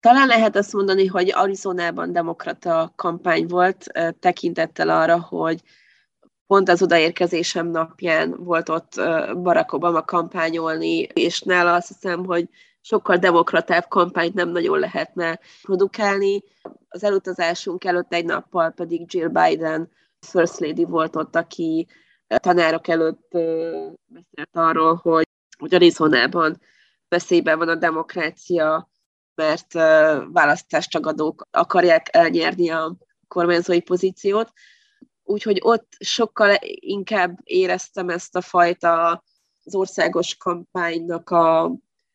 [0.00, 3.86] Talán lehet azt mondani, hogy Arizonában demokrata kampány volt,
[4.20, 5.60] tekintettel arra, hogy
[6.46, 9.00] pont az odaérkezésem napján volt ott
[9.42, 12.48] Barack Obama kampányolni, és nála azt hiszem, hogy
[12.80, 16.42] sokkal demokratább kampányt nem nagyon lehetne produkálni.
[16.88, 19.90] Az elutazásunk előtt egy nappal pedig Jill Biden
[20.26, 21.86] First Lady volt ott, aki
[22.26, 23.28] tanárok előtt
[24.06, 26.60] beszélt arról, hogy, hogy Arizonában
[27.08, 28.90] veszélyben van a demokrácia,
[29.34, 29.72] mert
[30.32, 32.96] választástagadók akarják elnyerni a
[33.28, 34.52] kormányzói pozíciót.
[35.22, 39.24] Úgyhogy ott sokkal inkább éreztem ezt a fajta
[39.64, 41.64] az országos kampánynak a,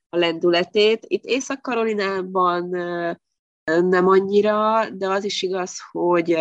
[0.10, 1.06] a lendületét.
[1.08, 2.70] Itt Észak-Karolinában
[3.64, 6.38] nem annyira, de az is igaz, hogy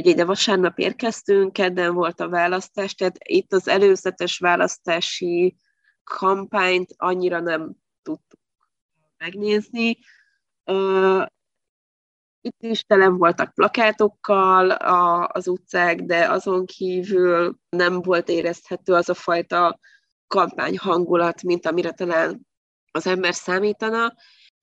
[0.00, 5.56] ugye ide vasárnap érkeztünk, kedden volt a választás, tehát itt az előzetes választási
[6.04, 8.40] kampányt annyira nem tudtuk
[9.16, 9.98] megnézni.
[12.40, 14.70] Itt is tele voltak plakátokkal
[15.26, 19.78] az utcák, de azon kívül nem volt érezhető az a fajta
[20.26, 22.46] kampány hangulat, mint amire talán
[22.92, 24.14] az ember számítana,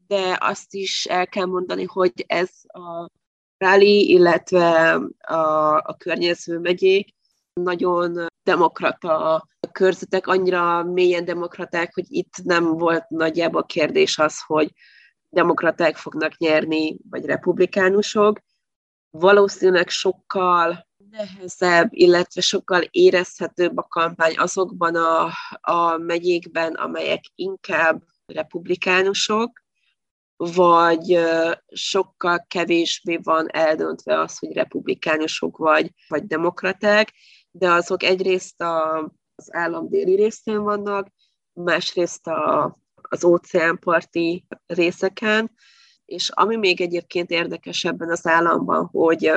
[0.08, 3.10] de azt is el kell mondani, hogy ez a
[3.58, 7.16] Rally, illetve a, a környező megyék
[7.54, 14.72] nagyon demokrata körzetek, annyira mélyen demokraták, hogy itt nem volt nagyjából kérdés az, hogy
[15.30, 18.40] demokraták fognak nyerni, vagy republikánusok.
[19.10, 25.30] Valószínűleg sokkal nehezebb, illetve sokkal érezhetőbb a kampány azokban a,
[25.62, 29.62] a megyékben, amelyek inkább republikánusok,
[30.38, 31.20] vagy
[31.68, 37.14] sokkal kevésbé van eldöntve az, hogy republikánusok vagy, vagy demokraták,
[37.52, 38.98] de azok egyrészt a,
[39.36, 41.08] az állam déli részén vannak,
[41.54, 45.52] másrészt a, az óceánparti részeken,
[46.06, 49.32] és ami még egyébként érdekes ebben az államban, hogy,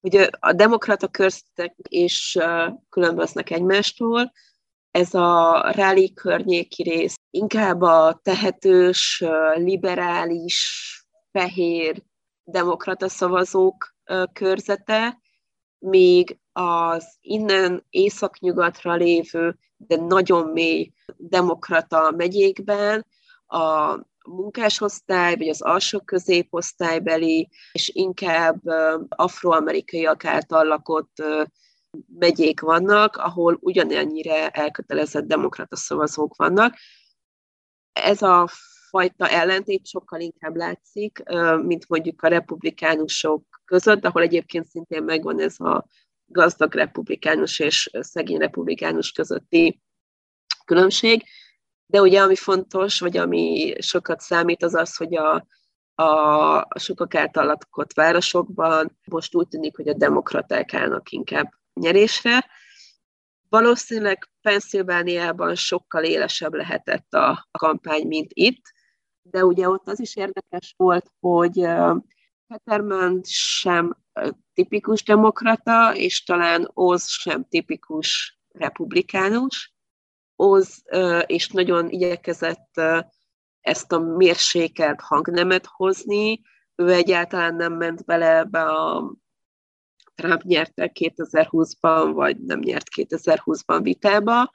[0.00, 2.38] hogy a demokrata köztek is
[2.88, 4.32] különböznek egymástól,
[4.98, 10.92] ez a rally környéki rész inkább a tehetős, liberális,
[11.32, 12.02] fehér
[12.44, 13.94] demokrata szavazók
[14.32, 15.18] körzete,
[15.78, 23.06] míg az innen északnyugatra lévő, de nagyon mély demokrata megyékben
[23.46, 23.96] a
[24.28, 28.60] munkásosztály, vagy az alsó középosztálybeli, és inkább
[29.08, 31.22] afroamerikaiak által lakott
[32.18, 36.74] megyék vannak, ahol ugyanennyire elkötelezett demokrata szavazók vannak.
[37.92, 38.48] Ez a
[38.88, 41.22] fajta ellentét sokkal inkább látszik,
[41.62, 45.86] mint mondjuk a republikánusok között, ahol egyébként szintén megvan ez a
[46.26, 49.80] gazdag republikánus és szegény republikánus közötti
[50.64, 51.24] különbség.
[51.86, 55.46] De ugye ami fontos, vagy ami sokat számít, az az, hogy a,
[56.02, 57.58] a sokak által
[57.94, 62.46] városokban most úgy tűnik, hogy a demokraták állnak inkább nyerésre.
[63.48, 68.62] Valószínűleg Pennsylvániában sokkal élesebb lehetett a, a kampány, mint itt,
[69.22, 71.66] de ugye ott az is érdekes volt, hogy
[72.46, 73.96] Peterman sem
[74.54, 79.74] tipikus demokrata, és talán Oz sem tipikus republikánus.
[80.36, 80.82] Oz
[81.26, 82.80] és nagyon igyekezett
[83.60, 86.40] ezt a mérsékelt hangnemet hozni,
[86.74, 89.12] ő egyáltalán nem ment bele ebbe a
[90.18, 94.50] Trump nyerte 2020-ban, vagy nem nyert 2020-ban vitába.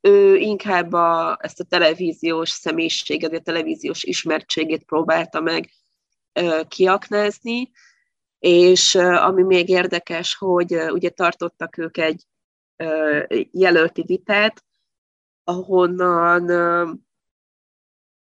[0.00, 5.70] Ő inkább a, ezt a televíziós személyiséget, a televíziós ismertségét próbálta meg
[6.32, 7.70] ö, kiaknázni,
[8.38, 12.24] és ö, ami még érdekes, hogy ö, ugye tartottak ők egy
[12.76, 14.64] ö, jelölti vitát,
[15.44, 16.90] ahonnan ö,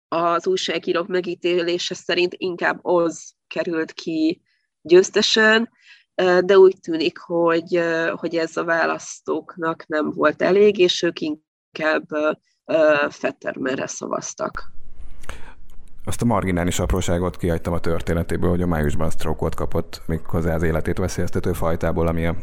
[0.09, 4.43] az újságírók megítélése szerint inkább az került ki
[4.83, 5.71] győztesen,
[6.45, 7.83] de úgy tűnik, hogy,
[8.15, 12.09] hogy ez a választóknak nem volt elég, és ők inkább
[13.09, 14.73] Fettermerre szavaztak.
[16.05, 20.99] Azt a marginális apróságot kihagytam a történetéből, hogy a májusban stroke kapott, méghozzá az életét
[20.99, 22.37] veszélyeztető fajtából, ami a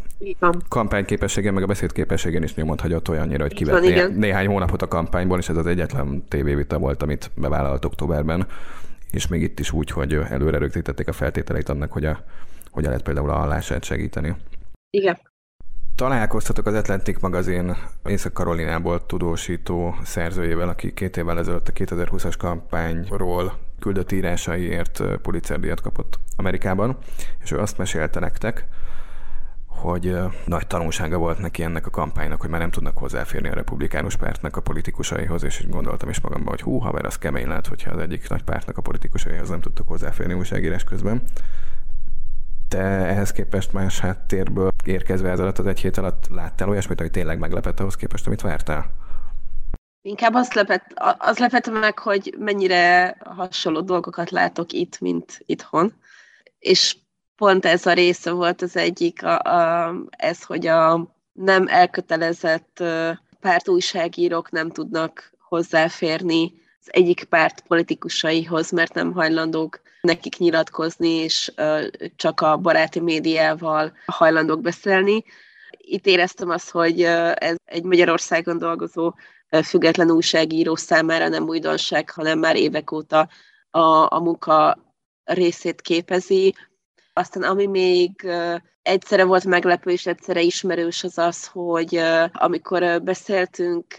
[0.70, 5.38] kampányképességén, meg a beszédképességén is nyomot hagyott olyannyira, hogy kivett né- néhány hónapot a kampányból,
[5.38, 8.48] és ez az egyetlen tévévita volt, amit bevállalt októberben,
[9.12, 12.24] és még itt is úgy, hogy előre rögzítették a feltételeit annak, hogy a
[12.78, 14.36] hogyan lehet például a hallását segíteni.
[14.90, 15.18] Igen.
[15.96, 24.12] Találkoztatok az Atlantic magazin Észak-Karolinából tudósító szerzőjével, aki két évvel ezelőtt a 2020-as kampányról küldött
[24.12, 26.98] írásaiért Pulitzer díjat kapott Amerikában,
[27.44, 28.68] és ő azt mesélte nektek,
[29.66, 34.16] hogy nagy tanulsága volt neki ennek a kampánynak, hogy már nem tudnak hozzáférni a republikánus
[34.16, 37.92] pártnak a politikusaihoz, és így gondoltam is magamban, hogy hú, haver, az kemény lehet, hogyha
[37.92, 41.22] az egyik nagy pártnak a politikusaihoz nem tudtak hozzáférni újságírás közben.
[42.68, 47.12] Te ehhez képest más háttérből érkezve ez alatt az egy hét alatt láttál olyasmit, hogy
[47.12, 48.92] tényleg meglepett ahhoz képest, amit vártál?
[50.02, 50.86] Inkább azt lepett,
[51.18, 55.94] az lepett meg, hogy mennyire hasonló dolgokat látok itt, mint itthon.
[56.60, 56.98] És
[57.36, 62.84] pont ez a része volt az egyik, a, a, ez, hogy a nem elkötelezett
[63.40, 71.52] pártújságírók nem tudnak hozzáférni az egyik párt politikusaihoz, mert nem hajlandók nekik nyilatkozni, és
[72.16, 75.24] csak a baráti médiával hajlandók beszélni.
[75.78, 77.02] Itt éreztem azt, hogy
[77.34, 79.14] ez egy Magyarországon dolgozó
[79.64, 83.30] független újságíró számára nem újdonság, hanem már évek óta
[83.70, 84.78] a, a munka
[85.24, 86.56] részét képezi.
[87.14, 88.28] Aztán ami még
[88.82, 93.98] egyszerre volt meglepő és egyszerre ismerős az az, hogy amikor beszéltünk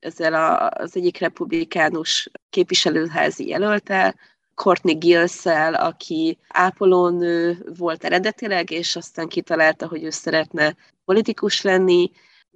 [0.00, 4.14] ezzel az egyik republikánus képviselőházi jelöltel,
[4.56, 12.10] Courtney gills aki ápolónő volt eredetileg, és aztán kitalálta, hogy ő szeretne politikus lenni,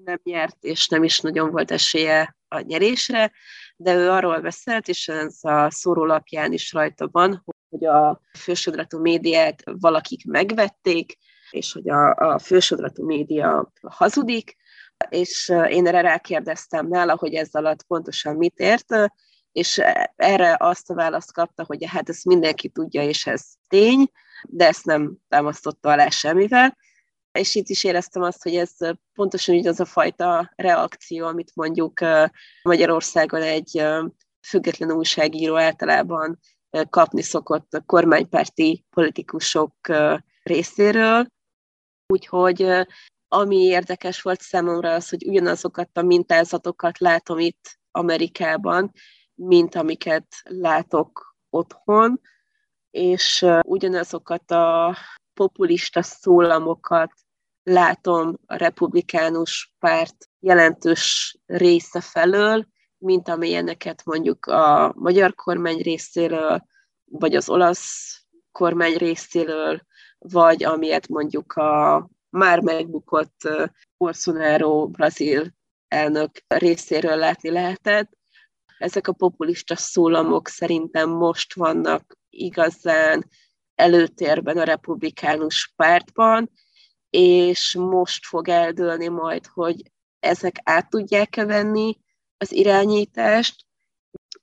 [0.05, 3.33] nem nyert, és nem is nagyon volt esélye a nyerésre,
[3.77, 9.63] de ő arról beszélt, és ez a szórólapján is rajta van, hogy a fősodratú médiát
[9.65, 11.17] valakik megvették,
[11.51, 14.57] és hogy a, a fősodratú média hazudik,
[15.09, 18.95] és én erre rákérdeztem nála, hogy ez alatt pontosan mit ért,
[19.53, 19.81] és
[20.17, 24.11] erre azt a választ kapta, hogy hát ezt mindenki tudja, és ez tény,
[24.49, 26.77] de ezt nem támasztotta alá semmivel.
[27.33, 28.77] És itt is éreztem azt, hogy ez
[29.15, 32.01] pontosan így az a fajta reakció, amit mondjuk
[32.63, 33.83] Magyarországon egy
[34.41, 36.39] független újságíró általában
[36.91, 39.75] kapni szokott a kormánypárti politikusok
[40.43, 41.27] részéről.
[42.07, 42.87] Úgyhogy
[43.29, 48.93] ami érdekes volt számomra az, hogy ugyanazokat a mintázatokat látom itt Amerikában,
[49.43, 52.21] mint amiket látok otthon,
[52.91, 54.97] és ugyanazokat a
[55.35, 57.13] populista szólamokat
[57.63, 62.67] látom a republikánus párt jelentős része felől,
[62.99, 66.63] mint amilyeneket mondjuk a magyar kormány részéről,
[67.05, 68.21] vagy az olasz
[68.53, 69.81] kormány részéről,
[70.19, 73.49] vagy amilyet mondjuk a már megbukott
[73.97, 75.55] Bolsonaro brazil
[75.89, 78.19] elnök részéről látni lehetett
[78.81, 83.31] ezek a populista szólamok szerintem most vannak igazán
[83.75, 86.51] előtérben a republikánus pártban,
[87.11, 89.83] és most fog eldőlni majd, hogy
[90.21, 91.99] ezek át tudják-e venni
[92.37, 93.67] az irányítást,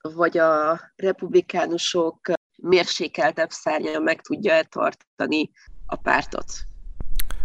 [0.01, 5.51] vagy a republikánusok mérsékeltebb szárnya meg tudja tartani
[5.85, 6.66] a pártot.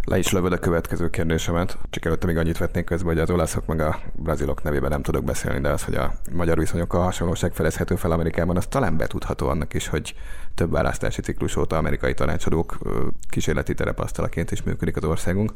[0.04, 3.66] Le is lövöd a következő kérdésemet, csak előtte még annyit vetnék közben, hogy az olaszok
[3.66, 7.96] meg a brazilok nevében nem tudok beszélni, de az, hogy a magyar viszonyokkal hasonlóság felezhető
[7.96, 10.14] fel Amerikában, az talán betudható annak is, hogy
[10.54, 12.78] több választási ciklus óta amerikai tanácsadók
[13.28, 15.52] kísérleti terepasztalaként is működik az országunk.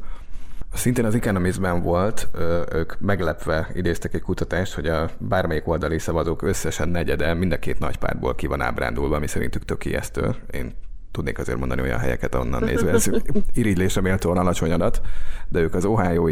[0.73, 2.27] Szintén az Economistben volt,
[2.71, 7.79] ők meglepve idéztek egy kutatást, hogy a bármelyik oldali szavazók összesen negyede mind a két
[7.79, 10.35] nagy pártból ki van ábrándulva, ami szerintük tök ijesztő.
[10.51, 10.75] Én
[11.11, 13.09] tudnék azért mondani olyan helyeket onnan nézve, ez
[13.53, 15.01] irigylésre méltóan alacsony adat,
[15.47, 16.29] de ők az ohio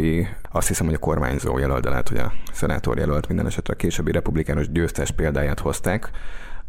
[0.50, 4.12] azt hiszem, hogy a kormányzó jelölt, lehet, hogy a szenátor jelölt minden esetre a későbbi
[4.12, 6.10] republikánus győztes példáját hozták,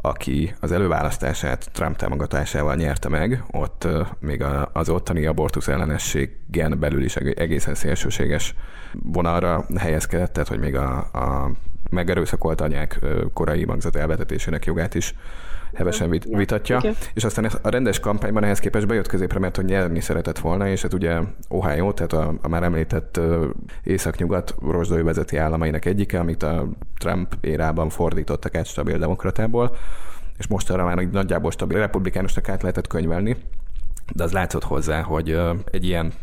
[0.02, 3.88] aki az előválasztását Trump támogatásával nyerte meg, ott
[4.20, 4.44] még
[4.74, 8.56] az ottani abortusz ellenességen belül is egészen szélsőséges
[8.94, 11.52] vonalra helyezkedett, tehát hogy még a, a
[11.90, 13.00] megerőszakolt anyák
[13.34, 15.16] korai magzat elvetetésének jogát is
[15.74, 16.94] hevesen vit, vitatja, okay.
[17.14, 20.82] és aztán a rendes kampányban ehhez képest bejött középre, mert hogy nyerni szeretett volna, és
[20.82, 23.20] hát ugye Ohio, tehát a, a már említett
[23.84, 29.76] észak-nyugat rozsdói vezeti államainak egyike, amit a Trump érában fordítottak át stabil demokratából,
[30.38, 33.38] és most arra már nagyjából stabil republikánusnak át lehetett könyvelni,
[34.14, 35.40] de az látszott hozzá, hogy
[35.72, 36.14] egy ilyen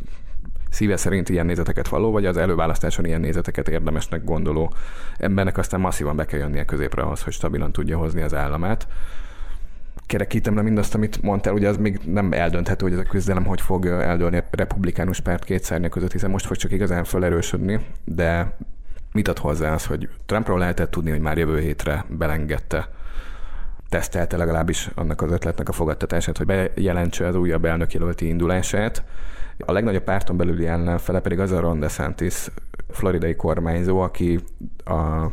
[0.70, 4.72] szíve szerint ilyen nézeteket való, vagy az előválasztáson ilyen nézeteket érdemesnek gondoló
[5.16, 8.86] embernek aztán masszívan be kell jönnie középre ahhoz, hogy stabilan tudja hozni az államát
[10.06, 13.60] kerekítem le mindazt, amit mondtál, ugye az még nem eldönthető, hogy ez a küzdelem hogy
[13.60, 18.56] fog eldőlni a republikánus párt két szárnya között, hiszen most fog csak igazán felerősödni, de
[19.12, 22.88] mit ad hozzá az, hogy Trumpról lehetett tudni, hogy már jövő hétre belengedte
[23.94, 29.04] tesztelte legalábbis annak az ötletnek a fogadtatását, hogy bejelentse az újabb elnökjelölti indulását.
[29.58, 32.50] A legnagyobb párton belüli ellenfele pedig az a Ron DeSantis,
[32.90, 34.40] floridai kormányzó, aki
[34.84, 35.26] a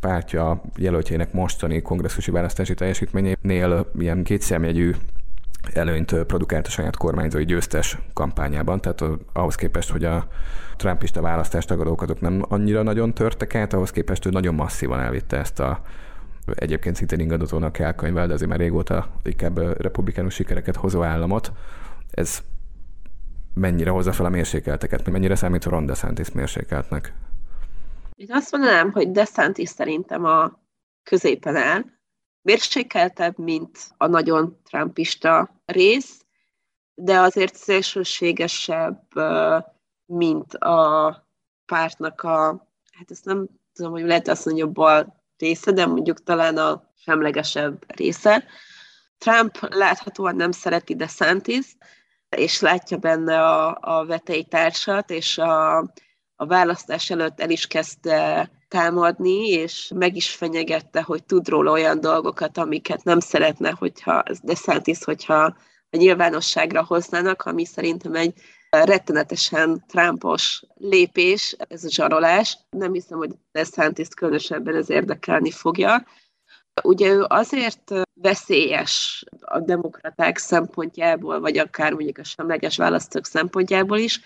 [0.00, 4.94] pártja jelöltjének mostani kongresszusi választási teljesítményénél ilyen kétszemjegyű
[5.72, 10.26] előnyt produkált a saját kormányzói győztes kampányában, tehát ahhoz képest, hogy a
[10.76, 15.36] trumpista választást tagadók azok nem annyira nagyon törtek át, ahhoz képest ő nagyon masszívan elvitte
[15.36, 15.80] ezt a
[16.54, 21.52] egyébként szintén ingadozónak elkönyvel, de azért már régóta inkább republikánus sikereket hozó államot.
[22.10, 22.42] Ez
[23.54, 27.12] mennyire hozza fel a mérsékelteket, mennyire számít Ron DeSantis mérsékeltnek?
[28.20, 30.60] Én azt mondanám, hogy DeSantis szerintem a
[31.02, 31.84] középen áll,
[32.42, 36.24] mérsékeltebb, mint a nagyon trumpista rész,
[36.94, 39.02] de azért szélsőségesebb,
[40.06, 41.26] mint a
[41.66, 46.22] pártnak a, hát ezt nem tudom, hogy lehet azt mondani, a bal része, de mondjuk
[46.22, 48.44] talán a semlegesebb része.
[49.18, 51.76] Trump láthatóan nem szereti DeSantis,
[52.28, 55.78] és látja benne a, a veteitársat, és a,
[56.40, 62.00] a választás előtt el is kezdte támadni, és meg is fenyegette, hogy tud róla olyan
[62.00, 65.42] dolgokat, amiket nem szeretne, hogyha DeSantis, hogyha
[65.90, 68.34] a nyilvánosságra hoznának, ami szerintem egy
[68.70, 72.58] rettenetesen Trumpos lépés, ez a zsarolás.
[72.70, 76.06] Nem hiszem, hogy DeSantis különösebben ez érdekelni fogja.
[76.82, 84.20] Ugye ő azért veszélyes a demokraták szempontjából, vagy akár mondjuk a semleges választók szempontjából is,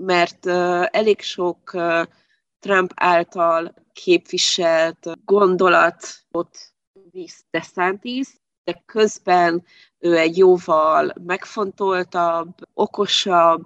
[0.00, 0.46] mert
[0.90, 1.70] elég sok
[2.58, 6.58] Trump által képviselt gondolatot
[7.10, 8.28] visz DeSantis,
[8.64, 9.64] de közben
[9.98, 13.62] ő egy jóval megfontoltabb, okosabb,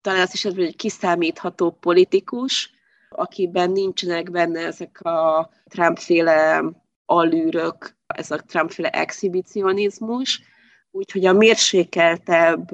[0.00, 2.70] talán azt is hogy egy kiszámítható politikus,
[3.08, 6.64] akiben nincsenek benne ezek a Trump-féle
[7.04, 10.42] alűrök, ez a Trump-féle exhibicionizmus,
[10.90, 12.70] úgyhogy a mérsékeltebb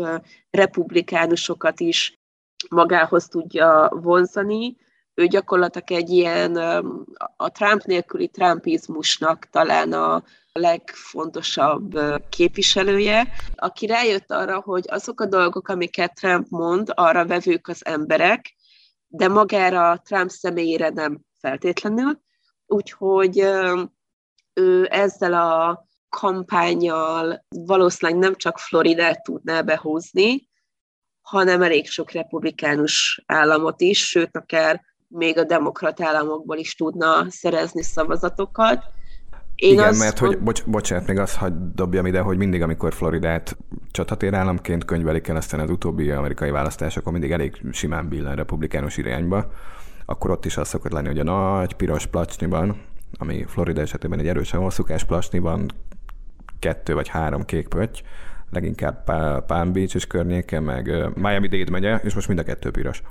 [0.50, 2.21] republikánusokat is
[2.70, 4.76] magához tudja vonzani.
[5.14, 6.56] Ő gyakorlatilag egy ilyen
[7.36, 11.98] a Trump nélküli trumpizmusnak talán a legfontosabb
[12.28, 18.54] képviselője, aki rájött arra, hogy azok a dolgok, amiket Trump mond, arra vevők az emberek,
[19.08, 22.20] de magára Trump személyére nem feltétlenül.
[22.66, 23.38] Úgyhogy
[24.54, 30.50] ő ezzel a kampányjal valószínűleg nem csak Floridát tudná behúzni,
[31.22, 37.82] hanem elég sok republikánus államot is, sőt, akár még a demokrat államokból is tudna szerezni
[37.82, 38.84] szavazatokat.
[39.54, 43.56] Én Igen, mert hogy, bocs, bocsánat, még azt hagy dobjam ide, hogy mindig, amikor Floridát
[43.90, 49.52] csatatér államként könyvelik el, aztán az utóbbi amerikai választásokon mindig elég simán billen republikánus irányba,
[50.06, 52.82] akkor ott is az szokott lenni, hogy a nagy piros placsniban,
[53.18, 55.70] ami Florida esetében egy erősen hosszúkás placsniban,
[56.58, 58.02] kettő vagy három kék pötty,
[58.52, 59.04] leginkább
[59.46, 63.02] Palm Beach és környéke, meg Miami-Dade megye, és most mind a kettő piros.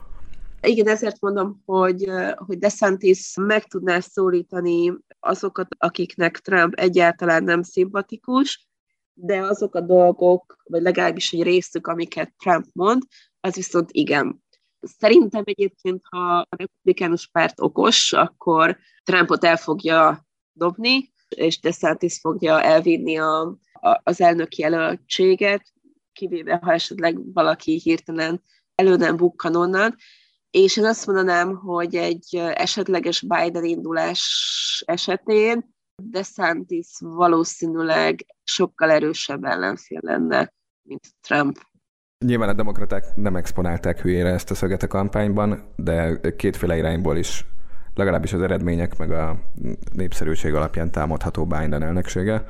[0.62, 8.68] Igen, ezért mondom, hogy, hogy DeSantis meg tudná szólítani azokat, akiknek Trump egyáltalán nem szimpatikus,
[9.14, 13.02] de azok a dolgok, vagy legalábbis egy részük, amiket Trump mond,
[13.40, 14.44] az viszont igen.
[14.82, 22.62] Szerintem egyébként, ha a republikánus párt okos, akkor Trumpot el fogja dobni, és DeSantis fogja
[22.62, 23.58] elvinni a,
[24.04, 25.74] az elnök jelöltséget,
[26.14, 28.42] kivéve ha esetleg valaki hirtelen
[28.76, 29.96] elő nem bukkan onnan.
[30.52, 35.74] És én azt mondanám, hogy egy esetleges Biden indulás esetén
[36.04, 41.58] DeSantis valószínűleg sokkal erősebb ellenfél lenne, mint Trump.
[42.26, 47.46] Nyilván a demokraták nem exponálták hülyére ezt a szöget a kampányban, de kétféle irányból is
[47.94, 49.40] legalábbis az eredmények meg a
[49.94, 52.46] népszerűség alapján támadható Biden elnöksége.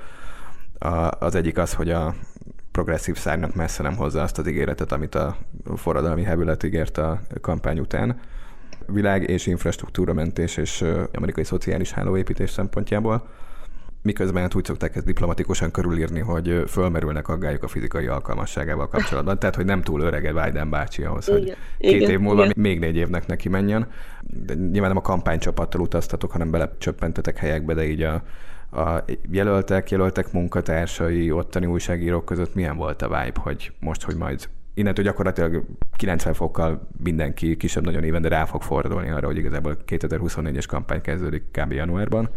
[1.20, 2.16] Az egyik az, hogy a
[2.72, 5.38] progresszív szárnak messze nem hozza azt az ígéretet, amit a
[5.76, 8.20] forradalmi hevület ígért a kampány után.
[8.88, 13.28] Világ és infrastruktúra mentés és amerikai szociális hálóépítés szempontjából
[14.02, 19.40] miközben hát úgy szokták ezt diplomatikusan körülírni, hogy fölmerülnek aggályok a fizikai alkalmasságával kapcsolatban.
[19.40, 22.54] Tehát, hogy nem túl öreg Biden bácsi ahhoz, igen, hogy két igen, év múlva igen.
[22.58, 23.88] még négy évnek neki menjen.
[24.22, 28.24] De nyilván nem a kampánycsapattal utaztatok, hanem belecsöppentetek helyekbe, de így a,
[28.72, 34.50] a jelöltek, jelöltek munkatársai, ottani újságírók között milyen volt a vibe, hogy most, hogy majd
[34.74, 35.64] innentől gyakorlatilag
[35.96, 41.44] 90 fokkal mindenki kisebb-nagyon éven, de rá fog fordulni arra, hogy igazából 2024-es kampány kezdődik
[41.52, 41.72] kb.
[41.72, 42.30] januárban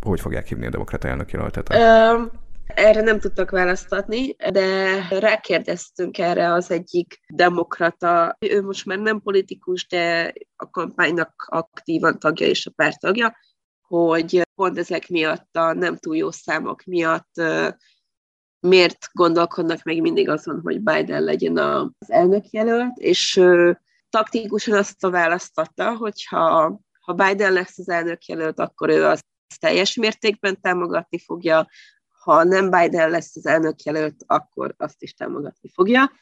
[0.00, 1.72] hogy fogják hívni a demokrata elnök jelöltet?
[2.66, 9.86] Erre nem tudtak választatni, de rákérdeztünk erre az egyik demokrata, ő most már nem politikus,
[9.86, 13.36] de a kampánynak aktívan tagja és a párt tagja,
[13.82, 17.30] hogy pont ezek miatt, a nem túl jó számok miatt
[18.60, 23.40] miért gondolkodnak még mindig azon, hogy Biden legyen az elnökjelölt, és
[24.10, 29.20] taktikusan azt a választotta, hogyha ha Biden lesz az elnökjelölt, akkor ő az
[29.60, 31.68] teljes mértékben támogatni fogja,
[32.22, 36.12] ha nem Biden lesz az elnökjelölt, akkor azt is támogatni fogja.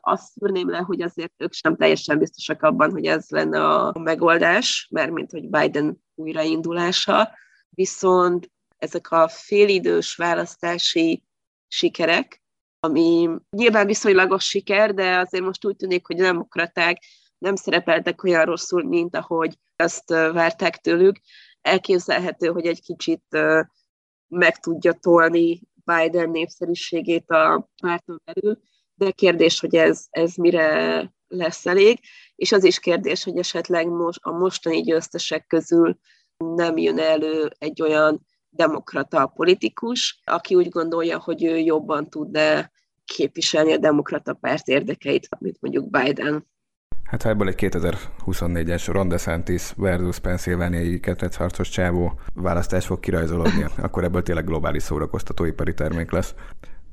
[0.00, 4.88] Azt szűrném le, hogy azért ők sem teljesen biztosak abban, hogy ez lenne a megoldás,
[4.90, 7.32] mert mint hogy Biden újraindulása,
[7.74, 11.22] viszont ezek a félidős választási
[11.68, 12.42] sikerek,
[12.80, 17.02] ami nyilván viszonylagos siker, de azért most úgy tűnik, hogy a demokraták
[17.38, 21.16] nem szerepeltek olyan rosszul, mint ahogy azt várták tőlük.
[21.60, 23.24] Elképzelhető, hogy egy kicsit
[24.28, 28.60] meg tudja tolni Biden népszerűségét a párton belül,
[28.94, 32.00] de kérdés, hogy ez, ez mire lesz elég,
[32.34, 35.98] és az is kérdés, hogy esetleg most, a mostani győztesek közül
[36.36, 42.70] nem jön elő egy olyan demokrata politikus, aki úgy gondolja, hogy ő jobban tudna
[43.04, 46.46] képviselni a demokrata párt érdekeit, mint mondjuk Biden.
[47.04, 51.00] Hát ha ebből egy 2024-es Ron DeSantis versus Pennsylvania-i
[51.36, 56.34] harcos csávó választás fog kirajzolódni, akkor ebből tényleg globális szórakoztatóipari termék lesz.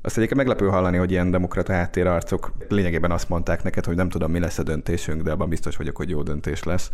[0.01, 4.31] Azt egyébként meglepő hallani, hogy ilyen demokrata háttérarcok lényegében azt mondták neked, hogy nem tudom,
[4.31, 6.91] mi lesz a döntésünk, de abban biztos vagyok, hogy jó döntés lesz.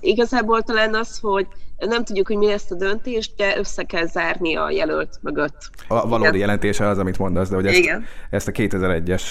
[0.00, 1.46] Igazából talán az, hogy
[1.88, 5.70] nem tudjuk, hogy mi lesz a döntés, de össze kell zárni a jelölt mögött.
[5.88, 6.40] A valódi Igen.
[6.40, 8.04] jelentése az, amit mondasz, de hogy ezt, Igen.
[8.30, 9.22] ezt a 2001-es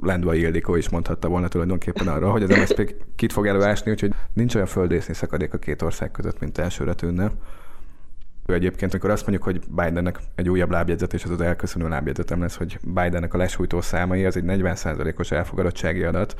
[0.00, 4.54] Lendvai Ildikó is mondhatta volna tulajdonképpen arra, hogy az MSZP kit fog előásni, úgyhogy nincs
[4.54, 7.30] olyan földészni szakadék a két ország között, mint elsőre tűnne.
[8.46, 12.40] Ő egyébként, amikor azt mondjuk, hogy Bidennek egy újabb lábjegyzet, és az az elköszönő lábjegyzetem
[12.40, 16.34] lesz, hogy Bidennek a lesújtó számai, az egy 40%-os elfogadottsági adat,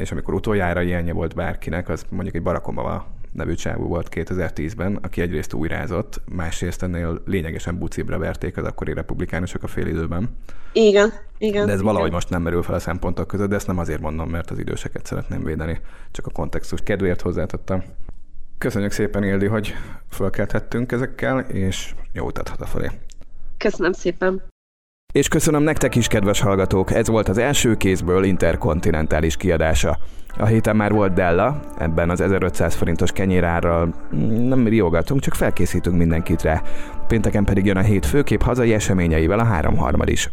[0.00, 4.98] és amikor utoljára ilyenje volt bárkinek, az mondjuk egy Barack Obama nevű csávú volt 2010-ben,
[5.02, 10.36] aki egyrészt újrázott, másrészt ennél lényegesen bucibra verték az akkori republikánusok a félidőben.
[10.72, 11.66] Igen, igen.
[11.66, 11.92] De ez igen.
[11.92, 14.58] valahogy most nem merül fel a szempontok között, de ezt nem azért mondom, mert az
[14.58, 15.80] időseket szeretném védeni,
[16.10, 17.82] csak a kontextus kedvéért hozzátettem.
[18.58, 19.74] Köszönjük szépen, Ildi, hogy
[20.08, 22.90] fölkelthettünk ezekkel, és jó utat hazafelé.
[23.56, 24.42] Köszönöm szépen.
[25.12, 29.98] És köszönöm nektek is, kedves hallgatók, ez volt az első kézből interkontinentális kiadása.
[30.38, 33.94] A héten már volt Della, ebben az 1500 forintos kenyérárral
[34.30, 36.62] nem riogatunk, csak felkészítünk mindenkit rá.
[37.06, 40.30] Pénteken pedig jön a hét főkép hazai eseményeivel a háromharmad is.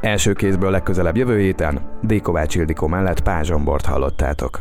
[0.00, 2.22] Első kézből legközelebb jövő héten D.
[2.54, 4.60] Ildikó mellett Pázsombort hallottátok.